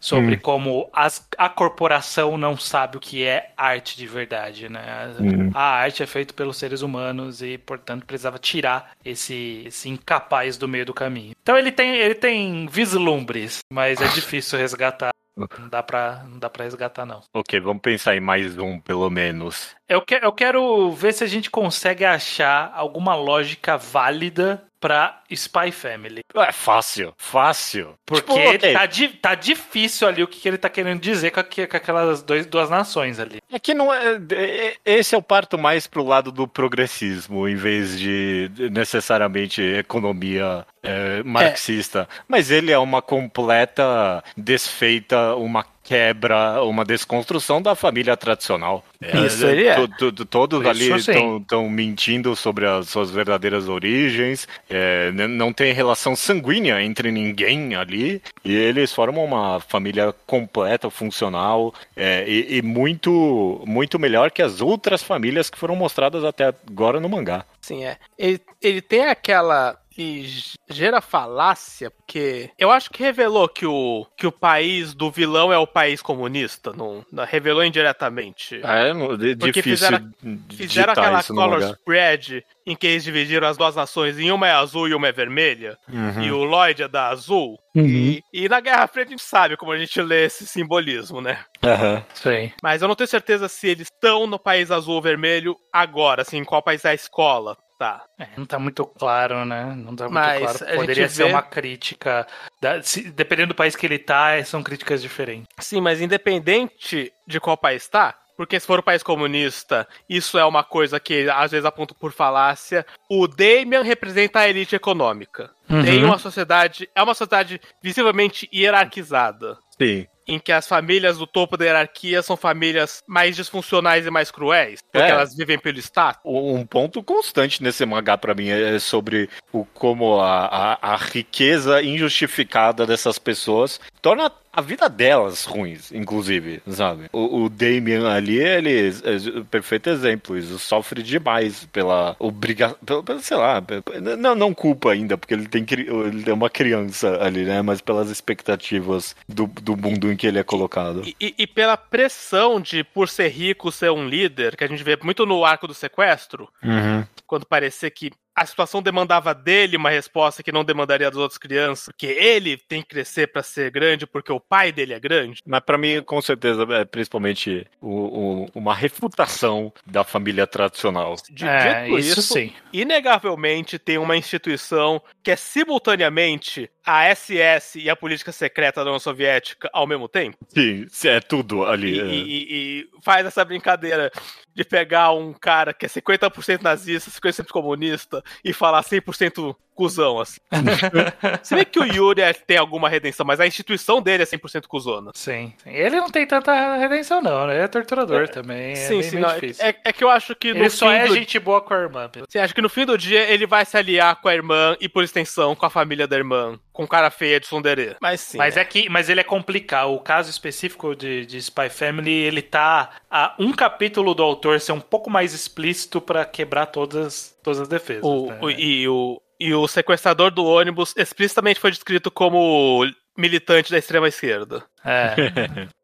Sobre 0.00 0.36
como 0.36 0.88
as- 0.92 1.26
a 1.38 1.48
corporação 1.48 2.36
não 2.38 2.56
sabe 2.56 2.96
o 2.96 3.00
que 3.00 3.24
é 3.24 3.50
arte 3.56 3.96
de 3.96 4.06
verdade, 4.06 4.68
né? 4.68 5.12
Hum. 5.20 5.50
A 5.54 5.62
arte 5.62 6.02
é 6.02 6.06
feita 6.06 6.32
pelos 6.34 6.56
seres 6.56 6.82
humanos 6.82 7.42
e, 7.42 7.58
portanto, 7.58 8.06
precisava 8.06 8.38
tirar 8.38 8.90
esse, 9.04 9.64
esse 9.66 9.88
incapaz 9.88 10.56
do 10.56 10.68
meio 10.68 10.86
do 10.86 10.94
caminho. 10.94 11.32
Então 11.42 11.56
ele 11.58 11.72
tem, 11.72 11.94
ele 11.96 12.14
tem 12.14 12.66
vislumbres, 12.66 13.58
mas 13.72 14.00
é 14.00 14.06
difícil 14.08 14.58
resgatar. 14.58 15.10
Não 15.58 15.66
dá 15.68 15.82
pra, 15.82 16.24
não 16.28 16.38
dá 16.38 16.50
pra 16.50 16.64
resgatar, 16.64 17.06
não. 17.06 17.22
Ok, 17.34 17.58
vamos 17.58 17.80
pensar 17.80 18.14
em 18.14 18.20
mais 18.20 18.58
um, 18.58 18.78
pelo 18.78 19.08
menos. 19.08 19.74
Eu, 19.88 20.02
que, 20.02 20.14
eu 20.22 20.30
quero 20.30 20.90
ver 20.92 21.14
se 21.14 21.24
a 21.24 21.26
gente 21.26 21.50
consegue 21.50 22.04
achar 22.04 22.70
alguma 22.74 23.14
lógica 23.14 23.78
válida 23.78 24.62
pra 24.82 25.22
Spy 25.30 25.70
Family. 25.70 26.22
É 26.34 26.50
fácil, 26.52 27.14
fácil. 27.16 27.94
Porque 28.04 28.58
Tipo, 28.58 28.72
tá, 28.72 28.84
di- 28.86 29.08
tá 29.08 29.34
difícil 29.36 30.08
ali 30.08 30.22
o 30.24 30.26
que, 30.26 30.40
que 30.40 30.48
ele 30.48 30.58
tá 30.58 30.68
querendo 30.68 31.00
dizer 31.00 31.30
com, 31.30 31.38
aque- 31.40 31.68
com 31.68 31.76
aquelas 31.76 32.20
dois, 32.20 32.44
duas 32.46 32.68
nações 32.68 33.20
ali. 33.20 33.40
É 33.50 33.58
que 33.60 33.72
não 33.72 33.94
é, 33.94 34.20
é- 34.32 34.76
Esse 34.84 35.14
eu 35.14 35.22
parto 35.22 35.56
mais 35.56 35.86
pro 35.86 36.02
lado 36.04 36.32
do 36.32 36.48
progressismo, 36.48 37.48
em 37.48 37.54
vez 37.54 37.98
de 37.98 38.48
de 38.52 38.68
necessariamente 38.70 39.62
economia 39.62 40.66
é, 40.82 41.22
marxista. 41.22 42.08
Mas 42.26 42.50
ele 42.50 42.72
é 42.72 42.78
uma 42.78 43.00
completa 43.00 44.22
desfeita, 44.36 45.36
uma 45.36 45.64
quebra, 45.92 46.62
uma 46.62 46.84
desconstrução 46.86 47.60
da 47.60 47.74
família 47.74 48.16
tradicional. 48.16 48.82
Isso 49.26 49.44
ele 49.46 49.66
é. 49.66 49.74
to- 49.86 50.10
to- 50.12 50.24
Todos 50.24 50.60
Isso 50.78 50.92
ali 50.94 51.00
estão 51.40 51.68
mentindo 51.68 52.34
sobre 52.34 52.66
as 52.66 52.88
suas 52.88 53.10
verdadeiras 53.10 53.68
origens. 53.68 54.48
é, 54.70 55.10
não 55.12 55.52
tem 55.52 55.72
relação 55.74 56.16
sanguínea 56.16 56.82
entre 56.82 57.12
ninguém 57.12 57.74
ali. 57.74 58.22
E 58.42 58.54
eles 58.54 58.92
formam 58.92 59.22
uma 59.24 59.60
família 59.60 60.14
completa, 60.26 60.88
funcional 60.88 61.74
é, 61.94 62.24
e, 62.26 62.56
e 62.58 62.62
muito, 62.62 63.62
muito 63.66 63.98
melhor 63.98 64.30
que 64.30 64.40
as 64.40 64.60
outras 64.62 65.02
famílias 65.02 65.50
que 65.50 65.58
foram 65.58 65.76
mostradas 65.76 66.24
até 66.24 66.44
agora 66.70 66.98
no 66.98 67.08
mangá. 67.08 67.44
Sim, 67.60 67.84
é. 67.84 67.98
Ele, 68.18 68.40
ele 68.62 68.80
tem 68.80 69.04
aquela 69.04 69.76
ligeira 69.96 71.00
falácia, 71.00 71.90
porque 71.90 72.50
eu 72.58 72.70
acho 72.70 72.90
que 72.90 73.02
revelou 73.02 73.48
que 73.48 73.66
o, 73.66 74.06
que 74.16 74.26
o 74.26 74.32
país 74.32 74.94
do 74.94 75.10
vilão 75.10 75.52
é 75.52 75.58
o 75.58 75.66
país 75.66 76.00
comunista. 76.02 76.72
Não, 76.72 77.04
não- 77.12 77.24
revelou 77.24 77.64
indiretamente. 77.64 78.60
É 78.62 78.92
não- 78.92 79.16
de- 79.16 79.36
Porque 79.36 79.62
difícil 79.62 79.86
fizeram- 79.88 80.12
Fizeram 80.50 80.92
aquela 80.92 81.22
color 81.22 81.62
spread 81.62 82.44
em 82.66 82.76
que 82.76 82.86
eles 82.86 83.04
dividiram 83.04 83.46
as 83.48 83.56
duas 83.56 83.74
nações 83.74 84.18
em 84.18 84.30
uma 84.30 84.46
é 84.46 84.52
azul 84.52 84.88
e 84.88 84.94
uma 84.94 85.08
é 85.08 85.12
vermelha. 85.12 85.76
Uhum. 85.88 86.22
E 86.22 86.30
o 86.30 86.44
Lloyd 86.44 86.82
é 86.82 86.88
da 86.88 87.08
azul. 87.08 87.58
E, 87.74 88.20
e 88.32 88.48
na 88.48 88.60
Guerra 88.60 88.86
Fria 88.86 89.04
a 89.04 89.08
gente 89.08 89.22
sabe 89.22 89.56
como 89.56 89.72
a 89.72 89.78
gente 89.78 90.00
lê 90.00 90.26
esse 90.26 90.46
simbolismo, 90.46 91.20
né? 91.20 91.38
Aham. 91.62 92.04
Sim. 92.14 92.52
Mas 92.62 92.82
eu 92.82 92.88
não 92.88 92.94
tenho 92.94 93.08
certeza 93.08 93.48
se 93.48 93.68
eles 93.68 93.88
estão 93.92 94.26
no 94.26 94.38
país 94.38 94.70
azul 94.70 94.94
ou 94.96 95.02
vermelho 95.02 95.56
agora, 95.72 96.22
assim, 96.22 96.38
em 96.38 96.44
qual 96.44 96.62
país 96.62 96.84
é 96.84 96.90
a 96.90 96.94
escola. 96.94 97.56
Tá. 97.82 98.04
É, 98.16 98.28
não 98.36 98.46
tá 98.46 98.60
muito 98.60 98.86
claro, 98.86 99.44
né? 99.44 99.74
Não 99.76 99.96
tá 99.96 100.04
muito 100.04 100.14
Mas 100.14 100.58
claro. 100.58 100.76
Poderia 100.76 101.08
ser 101.08 101.24
vê- 101.24 101.30
uma 101.30 101.42
crítica. 101.42 102.24
da- 102.60 102.80
se- 102.80 103.10
dependendo 103.10 103.48
do 103.48 103.56
país 103.56 103.74
que 103.74 103.84
ele 103.84 103.98
tá, 103.98 104.42
são 104.44 104.62
críticas 104.62 105.02
diferentes. 105.02 105.48
Sim, 105.58 105.80
mas 105.80 106.00
independente 106.00 107.12
de 107.26 107.40
qual 107.40 107.56
país 107.56 107.88
tá, 107.88 108.14
porque 108.36 108.58
se 108.60 108.66
for 108.68 108.78
o 108.78 108.82
país 108.84 109.02
comunista, 109.02 109.86
isso 110.08 110.38
é 110.38 110.44
uma 110.44 110.62
coisa 110.62 111.00
que 111.00 111.28
às 111.28 111.50
vezes 111.50 111.64
aponta 111.66 111.92
por 111.92 112.12
falácia. 112.12 112.86
O 113.10 113.26
Damian 113.26 113.82
representa 113.82 114.38
a 114.40 114.48
elite 114.48 114.76
econômica. 114.76 115.50
Uhum. 115.68 115.82
Tem 115.84 116.04
uma 116.04 116.18
sociedade, 116.18 116.88
é 116.94 117.02
uma 117.02 117.14
sociedade 117.14 117.60
visivelmente 117.82 118.48
hierarquizada. 118.54 119.58
Sim. 119.76 120.06
Em 120.26 120.38
que 120.38 120.52
as 120.52 120.66
famílias 120.68 121.18
do 121.18 121.26
topo 121.26 121.56
da 121.56 121.64
hierarquia 121.64 122.22
são 122.22 122.36
famílias 122.36 123.02
mais 123.06 123.34
disfuncionais 123.36 124.06
e 124.06 124.10
mais 124.10 124.30
cruéis, 124.30 124.80
porque 124.82 125.04
É. 125.06 125.10
elas 125.10 125.34
vivem 125.34 125.58
pelo 125.58 125.78
status. 125.78 126.20
Um 126.24 126.64
ponto 126.64 127.02
constante 127.02 127.62
nesse 127.62 127.84
mangá 127.84 128.16
pra 128.16 128.34
mim 128.34 128.48
é 128.48 128.78
sobre 128.78 129.28
o 129.52 129.64
como 129.64 130.20
a, 130.20 130.46
a, 130.80 130.92
a 130.92 130.96
riqueza 130.96 131.82
injustificada 131.82 132.86
dessas 132.86 133.18
pessoas 133.18 133.80
torna 134.00 134.30
a 134.52 134.60
vida 134.60 134.88
delas 134.88 135.44
ruins, 135.44 135.90
inclusive, 135.92 136.60
sabe? 136.68 137.08
O, 137.12 137.44
o 137.44 137.48
Damien 137.48 138.06
ali, 138.06 138.38
ele 138.38 138.88
é 138.88 139.38
o 139.40 139.44
perfeito 139.44 139.88
exemplo, 139.88 140.36
ele 140.36 140.46
sofre 140.58 141.02
demais 141.02 141.64
pela 141.72 142.14
obrigação, 142.18 142.78
sei 143.20 143.36
lá, 143.36 143.62
pela- 143.62 143.82
não, 144.16 144.34
não 144.34 144.52
culpa 144.54 144.92
ainda, 144.92 145.16
porque 145.16 145.32
ele 145.34 145.46
tem 145.48 145.64
ele 145.70 146.28
é 146.28 146.32
uma 146.34 146.50
criança 146.50 147.22
ali, 147.22 147.44
né? 147.44 147.62
Mas 147.62 147.80
pelas 147.80 148.10
expectativas 148.10 149.16
do, 149.28 149.46
do 149.46 149.76
mundo 149.76 150.10
em 150.12 150.16
que 150.16 150.26
ele 150.26 150.38
é 150.38 150.42
colocado. 150.44 151.02
E, 151.06 151.16
e- 151.20 151.34
e 151.38 151.46
pela 151.46 151.76
pressão 151.76 152.60
de, 152.60 152.84
por 152.84 153.08
ser 153.08 153.28
rico, 153.28 153.72
ser 153.72 153.90
um 153.90 154.06
líder, 154.06 154.56
que 154.56 154.64
a 154.64 154.68
gente 154.68 154.82
vê 154.84 154.98
muito 155.02 155.24
no 155.24 155.44
arco 155.44 155.66
do 155.66 155.74
sequestro, 155.74 156.48
Uhum. 156.62 157.04
quando 157.26 157.46
parecia 157.46 157.90
que 157.90 158.10
a 158.34 158.46
situação 158.46 158.82
demandava 158.82 159.34
dele 159.34 159.76
uma 159.76 159.90
resposta 159.90 160.42
que 160.42 160.50
não 160.52 160.64
demandaria 160.64 161.10
das 161.10 161.18
outras 161.18 161.38
crianças, 161.38 161.86
porque 161.86 162.06
ele 162.06 162.56
tem 162.56 162.80
que 162.82 162.88
crescer 162.88 163.26
pra 163.26 163.42
ser 163.42 163.70
grande 163.70 164.06
porque 164.06 164.32
o 164.32 164.40
pai 164.40 164.72
dele 164.72 164.94
é 164.94 165.00
grande. 165.00 165.40
Mas 165.46 165.60
pra 165.60 165.76
mim, 165.76 166.02
com 166.02 166.20
certeza, 166.22 166.66
é 166.70 166.84
principalmente 166.84 167.66
o- 167.80 168.44
o- 168.44 168.48
uma 168.54 168.74
refutação 168.74 169.72
da 169.86 170.02
família 170.04 170.46
tradicional. 170.46 171.14
De- 171.30 171.46
é, 171.46 171.84
dito 171.84 171.98
isso, 171.98 172.20
isso, 172.20 172.34
sim. 172.34 172.52
inegavelmente 172.72 173.78
tem 173.78 173.98
uma 173.98 174.16
instituição 174.16 175.02
que 175.22 175.30
é 175.30 175.36
simultaneamente 175.36 176.70
a 176.84 177.14
SS 177.14 177.78
e 177.78 177.88
a 177.88 177.96
política 177.96 178.32
secreta 178.32 178.80
da 178.82 178.90
União 178.90 178.98
Soviética 178.98 179.70
ao 179.72 179.86
mesmo 179.86 180.08
tempo. 180.08 180.36
Sim, 180.48 180.86
é 181.08 181.20
tudo 181.20 181.64
ali. 181.64 181.96
E, 181.96 182.00
é. 182.00 182.04
e- 182.04 182.46
e- 182.80 182.88
faz 183.02 183.24
essa 183.26 183.44
brincadeira 183.44 184.10
de 184.54 184.64
pegar 184.64 185.12
um 185.12 185.32
cara 185.32 185.72
que 185.72 185.86
é 185.86 185.88
50% 185.88 186.62
nazista, 186.62 187.10
50% 187.10 187.48
comunista 187.52 188.22
e 188.44 188.52
falar 188.52 188.82
100% 188.82 189.54
cuzão, 189.74 190.20
assim. 190.20 190.38
Se 191.42 191.54
bem 191.54 191.64
que 191.64 191.78
o 191.80 191.84
Yuri 191.84 192.20
é- 192.20 192.32
tem 192.34 192.58
alguma 192.58 192.88
redenção, 192.88 193.24
mas 193.24 193.40
a 193.40 193.46
instituição 193.46 194.02
dele 194.02 194.22
é 194.22 194.26
100% 194.26 194.66
cuzona. 194.66 195.10
Sim. 195.14 195.54
Ele 195.64 195.96
não 195.96 196.10
tem 196.10 196.26
tanta 196.26 196.76
redenção, 196.76 197.22
não, 197.22 197.46
né? 197.46 197.54
Ele 197.54 197.64
é 197.64 197.68
torturador 197.68 198.28
também. 198.28 198.72
É 198.72 198.76
sim, 198.76 198.94
bem, 199.00 199.02
sim. 199.02 199.10
bem 199.12 199.20
não, 199.20 199.34
difícil. 199.34 199.64
é, 199.64 199.74
é 199.86 199.92
que 199.92 200.04
eu 200.04 200.10
acho 200.10 200.34
que 200.36 200.52
no 200.52 200.60
Ele 200.60 200.70
só 200.70 200.88
fim 200.88 200.94
é 200.94 201.06
do... 201.06 201.14
gente 201.14 201.38
boa 201.38 201.60
com 201.62 201.72
a 201.72 201.78
irmã. 201.78 202.10
Sim, 202.28 202.38
acho 202.38 202.54
que 202.54 202.60
no 202.60 202.68
fim 202.68 202.84
do 202.84 202.98
dia 202.98 203.22
ele 203.30 203.46
vai 203.46 203.64
se 203.64 203.76
aliar 203.76 204.16
com 204.20 204.28
a 204.28 204.34
irmã 204.34 204.76
e, 204.78 204.88
por 204.88 205.02
extensão, 205.02 205.56
com 205.56 205.64
a 205.64 205.70
família 205.70 206.06
da 206.06 206.16
irmã, 206.16 206.58
com 206.72 206.86
cara 206.86 207.10
feia 207.10 207.38
de 207.38 207.46
Sunderê. 207.46 207.96
Mas 208.00 208.20
sim. 208.20 208.38
Mas 208.38 208.56
é 208.56 208.64
que, 208.64 208.88
mas 208.88 209.08
ele 209.08 209.20
é 209.20 209.24
complicado. 209.24 209.90
O 209.92 210.00
caso 210.00 210.30
específico 210.30 210.94
de, 210.96 211.26
de 211.26 211.36
Spy 211.38 211.68
Family, 211.68 212.10
ele 212.10 212.40
tá 212.42 212.90
a 213.10 213.34
um 213.38 213.52
capítulo 213.52 214.14
do 214.14 214.22
autor 214.22 214.58
ser 214.60 214.72
um 214.72 214.80
pouco 214.80 215.10
mais 215.10 215.32
explícito 215.34 216.00
pra 216.00 216.24
quebrar 216.24 216.66
todas, 216.66 217.36
todas 217.42 217.60
as 217.60 217.68
defesas. 217.68 218.02
O, 218.04 218.26
né? 218.28 218.38
o- 218.40 218.50
e, 218.50 218.88
o, 218.88 219.20
e 219.38 219.52
o 219.54 219.68
sequestrador 219.68 220.30
do 220.30 220.44
ônibus 220.44 220.94
explicitamente 220.96 221.60
foi 221.60 221.70
descrito 221.70 222.10
como 222.10 222.86
militante 223.16 223.70
da 223.70 223.78
extrema 223.78 224.08
esquerda. 224.08 224.64
É. 224.84 225.14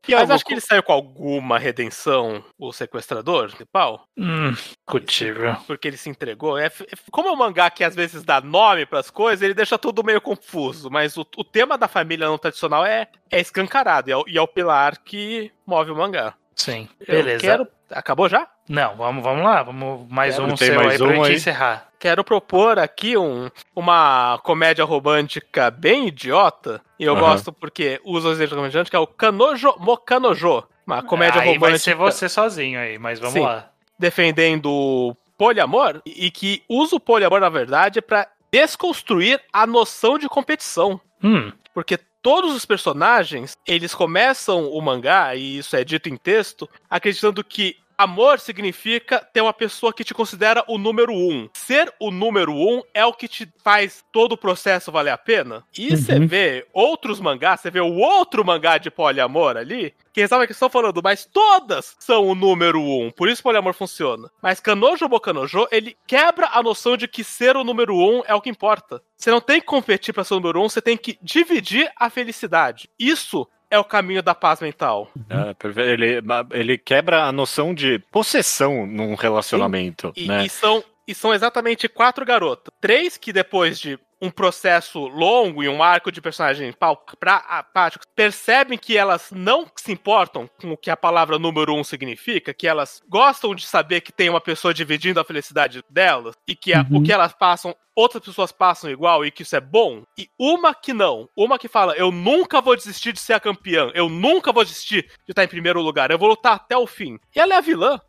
E 0.09 0.15
Mas 0.15 0.31
acho 0.31 0.45
que 0.45 0.55
ele 0.55 0.61
saiu 0.61 0.83
com 0.83 0.93
alguma 0.93 1.59
redenção, 1.59 2.43
o 2.59 2.73
sequestrador 2.73 3.49
principal, 3.49 4.05
hum, 4.17 4.53
discutível. 4.53 5.55
porque 5.67 5.89
ele 5.89 5.97
se 5.97 6.09
entregou. 6.09 6.57
É, 6.59 6.67
é- 6.67 6.71
como 7.11 7.29
é 7.29 7.33
um 7.33 7.37
mangá 7.37 7.71
que 7.71 7.85
às 7.85 7.95
vezes 7.95 8.23
dá 8.23 8.41
nome 8.41 8.87
pras 8.87 9.11
coisas, 9.11 9.43
ele 9.43 9.55
deixa 9.55 9.79
tudo 9.79 10.03
meio 10.05 10.21
confuso. 10.21 10.91
Mas 10.91 11.17
o, 11.17 11.27
o 11.37 11.45
tema 11.45 11.77
da 11.77 11.87
família 11.89 12.27
não 12.27 12.39
tradicional 12.39 12.85
é, 12.85 13.09
é 13.31 13.41
escancarado, 13.41 14.09
e 14.09 14.13
é, 14.13 14.17
o- 14.17 14.25
e 14.27 14.39
é 14.39 14.41
o 14.43 14.49
pilar 14.49 14.99
que 15.05 15.53
move 15.67 15.91
o 15.91 15.97
mangá. 15.97 16.35
Sim. 16.57 16.89
Eu 17.01 17.17
Beleza. 17.23 17.41
quero. 17.41 17.69
Acabou 17.91 18.29
já? 18.29 18.49
Não, 18.69 18.97
vamos, 18.97 19.23
vamos 19.25 19.45
lá. 19.45 19.63
Vamos 19.63 20.07
mais 20.11 20.37
Quero, 20.37 20.53
um 20.53 20.57
seu 20.57 20.75
mais 20.75 20.89
aí 20.93 20.99
pra 20.99 21.07
um 21.07 21.15
gente 21.15 21.27
aí? 21.27 21.35
encerrar. 21.37 21.89
Quero 21.99 22.23
propor 22.23 22.79
aqui 22.79 23.17
um, 23.17 23.51
uma 23.75 24.39
comédia 24.45 24.85
romântica 24.85 25.71
bem 25.71 26.09
idiota. 26.09 26.81
E 26.99 27.05
eu 27.05 27.17
gosto 27.17 27.53
porque 27.53 28.01
usa 28.05 28.29
o 28.29 28.33
exemplo 28.33 28.57
romântico, 28.57 28.85
que 28.91 28.95
é 28.97 28.99
o 28.99 29.07
Kanojo 29.07 29.75
Mokanojo. 29.79 30.65
Uma 30.87 31.03
comédia 31.03 31.41
aí 31.41 31.49
romântica. 31.49 31.71
vai 31.71 31.79
ser 31.79 31.95
você 31.95 32.29
sozinho 32.29 32.79
aí, 32.79 32.99
mas 32.99 33.19
vamos 33.19 33.35
Sim. 33.35 33.41
lá. 33.41 33.71
defendendo 33.99 34.67
o 34.71 35.17
poliamor 35.37 36.01
e 36.07 36.31
que 36.31 36.63
usa 36.69 36.97
o 36.97 37.01
poliamor, 37.01 37.41
na 37.41 37.49
verdade, 37.49 38.01
pra 38.01 38.27
desconstruir 38.53 39.41
a 39.53 39.67
noção 39.67 40.19
de 40.19 40.29
competição. 40.29 41.01
Hum, 41.23 41.53
Porque 41.75 41.99
todos 42.23 42.55
os 42.55 42.65
personagens, 42.65 43.57
eles 43.67 43.95
começam 43.95 44.69
o 44.71 44.81
mangá, 44.81 45.35
e 45.35 45.59
isso 45.59 45.77
é 45.77 45.85
dito 45.85 46.09
em 46.09 46.17
texto, 46.17 46.69
acreditando 46.89 47.43
que 47.45 47.77
Amor 47.99 48.39
significa 48.39 49.19
ter 49.33 49.41
uma 49.41 49.53
pessoa 49.53 49.93
que 49.93 50.05
te 50.05 50.15
considera 50.15 50.63
o 50.69 50.79
número 50.79 51.13
um. 51.13 51.49
Ser 51.53 51.93
o 51.99 52.13
número 52.13 52.55
um 52.55 52.81
é 52.95 53.05
o 53.05 53.13
que 53.13 53.27
te 53.27 53.53
faz 53.65 54.05
todo 54.13 54.33
o 54.33 54.37
processo 54.39 54.93
valer 54.93 55.11
a 55.11 55.19
pena. 55.19 55.65
E 55.77 55.97
você 55.97 56.15
Uhum. 56.15 56.27
vê 56.29 56.65
outros 56.73 57.19
mangás, 57.19 57.61
você 57.61 57.73
vê 57.73 57.81
o 57.81 57.97
outro 57.97 58.45
mangá 58.45 58.79
de 58.79 58.89
poliamor 58.89 59.57
ali, 59.57 59.93
que 60.13 60.29
sabe 60.29 60.47
que 60.47 60.53
estão 60.53 60.71
falando, 60.71 61.01
mas 61.03 61.25
todas 61.25 61.97
são 61.99 62.25
o 62.25 62.37
número 62.37 62.81
um. 62.81 63.11
Por 63.11 63.29
isso 63.29 63.43
poliamor 63.43 63.75
funciona. 63.75 64.31
Mas 64.41 64.61
Kanojo 64.61 65.09
Bokanojo, 65.09 65.67
ele 65.73 65.97
quebra 66.07 66.51
a 66.53 66.63
noção 66.63 66.97
de 66.97 67.09
que 67.09 67.25
ser 67.25 67.57
o 67.57 67.65
número 67.65 67.97
um 67.97 68.23
é 68.27 68.35
o 68.35 68.41
que 68.41 68.49
importa. 68.49 69.03
Você 69.17 69.31
não 69.33 69.41
tem 69.41 69.59
que 69.61 69.67
competir 69.67 70.15
pra 70.15 70.23
ser 70.23 70.35
o 70.35 70.37
número 70.37 70.61
um, 70.63 70.69
você 70.69 70.81
tem 70.81 70.97
que 70.97 71.19
dividir 71.21 71.91
a 71.97 72.09
felicidade. 72.09 72.89
Isso 72.97 73.45
é 73.71 73.79
o 73.79 73.85
caminho 73.85 74.23
da 74.23 74.35
paz 74.35 74.61
mental. 74.61 75.11
É, 75.29 75.55
perfe- 75.55 75.81
ele, 75.81 76.23
ele 76.53 76.79
quebra 76.79 77.25
a 77.25 77.33
noção 77.33 77.75
de 77.75 77.99
possessão 78.11 78.87
num 78.87 79.15
relacionamento, 79.15 80.13
E, 80.17 80.27
né? 80.27 80.47
e 80.47 80.49
são, 80.49 80.83
e 81.07 81.15
são 81.15 81.33
exatamente 81.35 81.89
quatro 81.89 82.25
garotas. 82.25 82.73
Três 82.81 83.17
que 83.17 83.33
depois 83.33 83.79
de 83.79 83.99
um 84.21 84.31
processo 84.31 85.07
longo 85.07 85.63
e 85.63 85.69
um 85.69 85.83
arco 85.83 86.11
de 86.11 86.21
personagem 86.21 86.75
apáticos 87.21 88.07
percebem 88.15 88.77
que 88.79 88.97
elas 88.97 89.31
não 89.31 89.67
se 89.77 89.93
importam 89.93 90.49
com 90.61 90.73
o 90.73 90.77
que 90.77 90.91
a 90.91 90.97
palavra 90.97 91.39
número 91.39 91.75
um 91.75 91.85
significa, 91.85 92.53
que 92.53 92.67
elas 92.67 93.01
gostam 93.09 93.55
de 93.55 93.67
saber 93.67 94.01
que 94.01 94.13
tem 94.13 94.29
uma 94.29 94.41
pessoa 94.41 94.75
dividindo 94.75 95.21
a 95.21 95.25
felicidade 95.25 95.83
delas 95.89 96.35
e 96.47 96.55
que 96.57 96.73
a- 96.75 96.85
Uhum. 96.91 96.99
o 96.99 97.03
que 97.03 97.13
elas 97.13 97.33
passam, 97.33 97.75
outras 97.95 98.23
pessoas 98.25 98.51
passam 98.53 98.91
igual 98.91 99.25
e 99.25 99.31
que 99.31 99.43
isso 99.43 99.55
é 99.57 99.61
bom. 99.61 100.03
E 100.19 100.29
uma 100.39 100.75
que 100.75 100.93
não, 100.93 101.29
uma 101.37 101.59
que 101.59 101.69
fala: 101.69 101.95
eu 101.97 102.11
nunca 102.11 102.61
vou 102.61 102.77
desistir 102.77 103.13
de 103.13 103.21
ser 103.21 103.35
a 103.35 103.41
campeã, 103.41 103.91
eu 103.95 104.09
nunca 104.09 104.53
vou 104.53 104.65
desistir 104.65 105.03
de 105.25 105.31
estar 105.33 105.45
em 105.45 105.49
primeiro 105.49 105.81
lugar, 105.81 106.11
eu 106.11 106.19
vou 106.19 106.29
lutar 106.29 106.55
até 106.55 106.77
o 106.77 106.87
fim. 106.87 107.19
E 107.35 107.41
ela 107.41 107.55
é 107.55 107.59
a 107.59 107.61
vilã. 107.63 108.01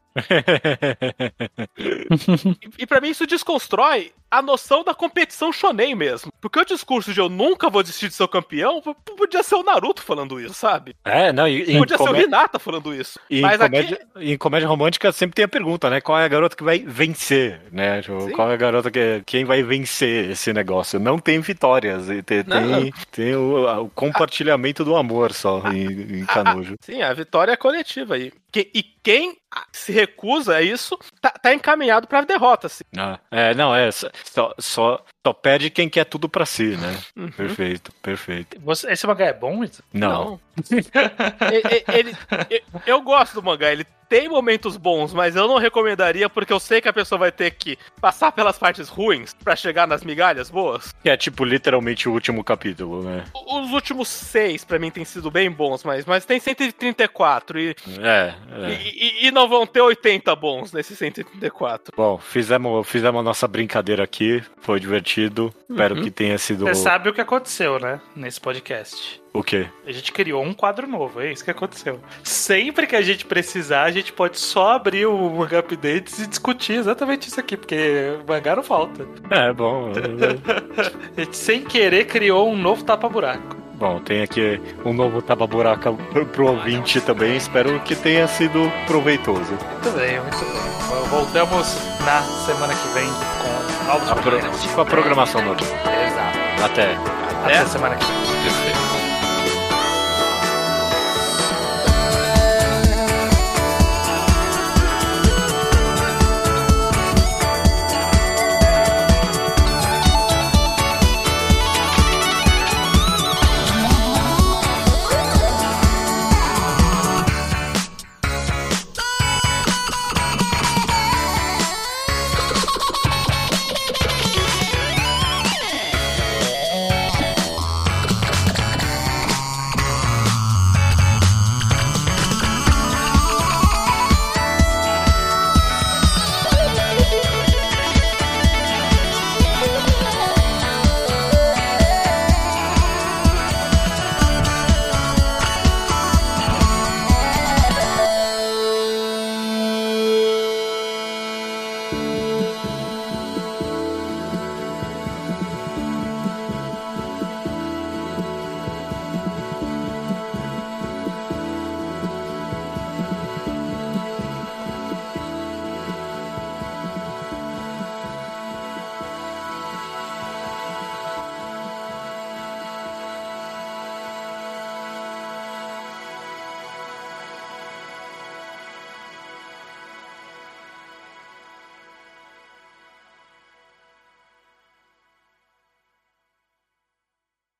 E, 1.78 2.84
e 2.84 2.88
para 2.88 3.02
mim 3.02 3.10
isso 3.10 3.26
desconstrói 3.26 4.12
a 4.32 4.42
noção 4.42 4.84
da 4.84 4.94
competição 4.94 5.52
shonen 5.52 5.96
mesmo. 5.96 6.32
Porque 6.40 6.60
o 6.60 6.66
discurso 6.66 7.14
de 7.14 7.20
eu 7.20 7.30
nunca 7.30 7.70
vou 7.70 7.82
desistir 7.82 8.10
de 8.10 8.14
ser 8.14 8.28
campeão 8.28 8.82
podia 9.18 9.42
ser 9.42 9.56
o 9.56 9.64
Naruto 9.64 10.04
falando 10.04 10.40
isso, 10.40 10.54
sabe? 10.54 10.96
é, 11.04 11.34
não, 11.34 11.48
e, 11.48 11.64
em 11.64 11.80
Podia 11.80 11.98
ser 11.98 12.10
o 12.10 12.16
Hinata 12.16 12.60
falando 12.60 12.94
isso. 12.94 13.20
e 13.30 13.40
em 13.40 13.42
Mas 13.42 13.60
aqui. 13.60 13.76
comédia, 13.76 14.08
em 14.18 14.38
comédia 14.38 14.68
romântica 14.68 15.12
sempre 15.12 15.36
tem 15.36 15.46
a 15.46 15.48
pergunta, 15.48 15.90
né? 15.90 16.00
Qual 16.00 16.20
é 16.20 16.26
a 16.26 16.28
garota 16.28 16.56
que 16.56 16.64
vai 16.64 16.80
vencer, 16.80 17.62
né? 17.72 18.02
Tipo, 18.02 18.30
qual 18.32 18.52
é 18.52 18.54
a 18.54 18.58
garota 18.58 18.92
que 18.92 19.24
quem 19.26 19.46
vai 19.46 19.64
vencer 19.64 20.30
esse 20.32 20.54
negócio? 20.54 21.00
Não 21.00 21.18
tem 21.18 21.40
vitórias, 21.40 22.06
tem, 22.08 22.44
tem, 22.44 22.94
tem 23.12 23.36
o, 23.36 23.84
o 23.84 23.90
compartilhamento 23.90 24.84
do 24.84 24.96
amor 24.96 25.34
só 25.34 25.64
em, 25.72 26.20
em 26.20 26.26
Canojo. 26.26 26.76
Sim, 26.82 27.02
a 27.02 27.14
vitória 27.14 27.52
é 27.52 27.58
coletiva 27.58 28.16
aí. 28.16 28.32
Que- 28.52 28.72
e 28.74 28.82
quem 28.82 29.38
se 29.72 29.92
recusa 29.92 30.56
a 30.56 30.62
isso 30.62 30.98
tá, 31.22 31.30
tá 31.32 31.54
encaminhado 31.54 32.08
pra 32.08 32.22
derrota. 32.22 32.68
Assim. 32.68 32.84
Ah, 32.98 33.20
é, 33.32 33.54
não, 33.54 33.76
é, 33.76 33.90
só, 33.92 34.54
só, 34.60 35.04
só 35.30 35.34
perde 35.34 35.70
quem 35.70 35.88
quer 35.88 36.06
tudo 36.06 36.28
pra 36.28 36.46
si, 36.46 36.76
né? 36.76 36.98
Uhum. 37.16 37.30
Perfeito, 37.32 37.92
perfeito. 38.02 38.58
Você- 38.62 38.92
esse 38.92 39.06
mangá 39.06 39.26
é 39.26 39.34
bom? 39.34 39.64
Não, 39.94 40.40
E- 40.72 41.76
e- 41.76 41.98
ele, 41.98 42.16
e- 42.50 42.64
eu 42.86 43.02
gosto 43.02 43.36
do 43.36 43.44
mangá, 43.44 43.72
ele 43.72 43.86
tem 44.10 44.28
momentos 44.28 44.76
bons, 44.76 45.14
mas 45.14 45.36
eu 45.36 45.48
não 45.48 45.60
recomendaria 45.60 46.28
porque 46.28 46.52
eu 46.52 46.60
sei 46.60 46.82
que 46.82 46.90
a 46.90 46.94
pessoa 46.94 47.20
vai 47.20 47.32
ter 47.32 47.52
que 47.52 47.78
passar 48.02 48.32
pelas 48.32 48.58
partes 48.58 48.90
ruins 48.90 49.36
pra 49.44 49.56
chegar 49.56 49.88
nas 49.88 50.04
migalhas 50.04 50.50
boas. 50.50 50.92
que 51.04 51.10
é 51.12 51.16
tipo 51.16 51.46
literalmente 51.46 52.10
o 52.10 52.14
último 52.14 52.44
capítulo, 52.44 53.04
né? 53.04 53.24
Os 53.48 53.72
últimos 53.72 54.08
seis, 54.08 54.66
pra 54.66 54.80
mim, 54.80 54.90
têm 54.90 55.06
sido 55.06 55.30
bem 55.30 55.50
bons, 55.52 55.84
mas, 55.84 56.06
mas 56.06 56.26
tem 56.26 56.40
134 56.40 57.60
e, 57.60 57.76
É, 58.02 58.34
é. 58.52 58.72
e, 58.84 59.26
e- 59.26 59.28
e 59.28 59.32
não 59.32 59.48
vão 59.48 59.68
ter 59.68 59.82
80 59.82 60.36
bons 60.36 60.74
nesses 60.74 60.98
134. 60.98 61.94
Bom, 61.96 62.18
fizemos, 62.18 62.88
fizemos 62.88 63.20
a 63.20 63.24
nossa 63.24 63.48
brincadeira 63.48 64.04
aqui, 64.04 64.44
foi 64.60 64.80
divertido. 64.80 65.10
Espero 65.24 65.96
Uhum. 65.96 66.04
que 66.04 66.12
tenha 66.12 66.38
sido. 66.38 66.66
Você 66.66 66.76
sabe 66.76 67.10
o 67.10 67.14
que 67.14 67.22
aconteceu, 67.22 67.80
né? 67.80 68.00
Nesse 68.16 68.40
podcast. 68.40 69.22
O 69.34 69.44
quê? 69.44 69.68
A 69.86 69.92
gente 69.92 70.12
criou 70.12 70.44
um 70.44 70.54
quadro 70.54 70.88
novo, 70.88 71.22
é 71.22 71.32
isso 71.32 71.44
que 71.44 71.52
aconteceu. 71.52 72.00
Sempre 72.24 72.88
que 72.88 72.96
a 72.96 73.02
gente 73.02 73.26
precisar, 73.26 73.84
a 73.84 73.92
gente 73.92 74.12
pode 74.12 74.40
só 74.40 74.72
abrir 74.72 75.06
o 75.06 75.30
Manga 75.30 75.60
Updates 75.60 76.20
e 76.20 76.28
discutir 76.28 76.74
exatamente 76.74 77.28
isso 77.28 77.40
aqui, 77.40 77.56
porque 77.56 78.18
o 78.24 78.28
mangá 78.32 78.56
não 78.56 78.64
falta. 78.64 79.06
É, 79.30 79.54
bom. 79.54 79.92
A 81.16 81.22
gente, 81.22 81.38
sem 81.38 81.62
querer, 81.64 82.06
criou 82.06 82.50
um 82.52 82.58
novo 82.58 82.84
tapa-buraco. 82.84 83.56
bom, 83.76 84.00
tem 84.00 84.22
aqui 84.24 84.60
um 84.84 84.94
novo 84.94 85.22
tapa-buraca 85.22 85.94
pro 86.34 86.48
ouvinte 86.48 87.00
também. 87.02 87.38
Espero 87.38 87.80
que 87.82 87.96
tenha 87.96 88.28
sido 88.28 88.60
proveitoso. 88.88 89.52
Muito 89.52 89.92
bem, 89.96 90.20
muito 90.20 90.38
bem. 90.40 91.10
Voltamos 91.10 91.76
na 92.04 92.22
semana 92.46 92.74
que 92.74 92.88
vem 92.90 93.08
com 93.08 93.49
novos 93.90 94.10
A 94.12 94.16
pro- 94.16 94.40
com 94.76 94.82
a 94.82 94.86
programação 94.86 95.42
normal. 95.42 95.66
Exato. 95.66 96.64
Até. 96.64 96.96
Até 97.44 97.58
a 97.58 97.66
semana 97.66 97.96
que 97.96 98.06
vem. 98.06 98.89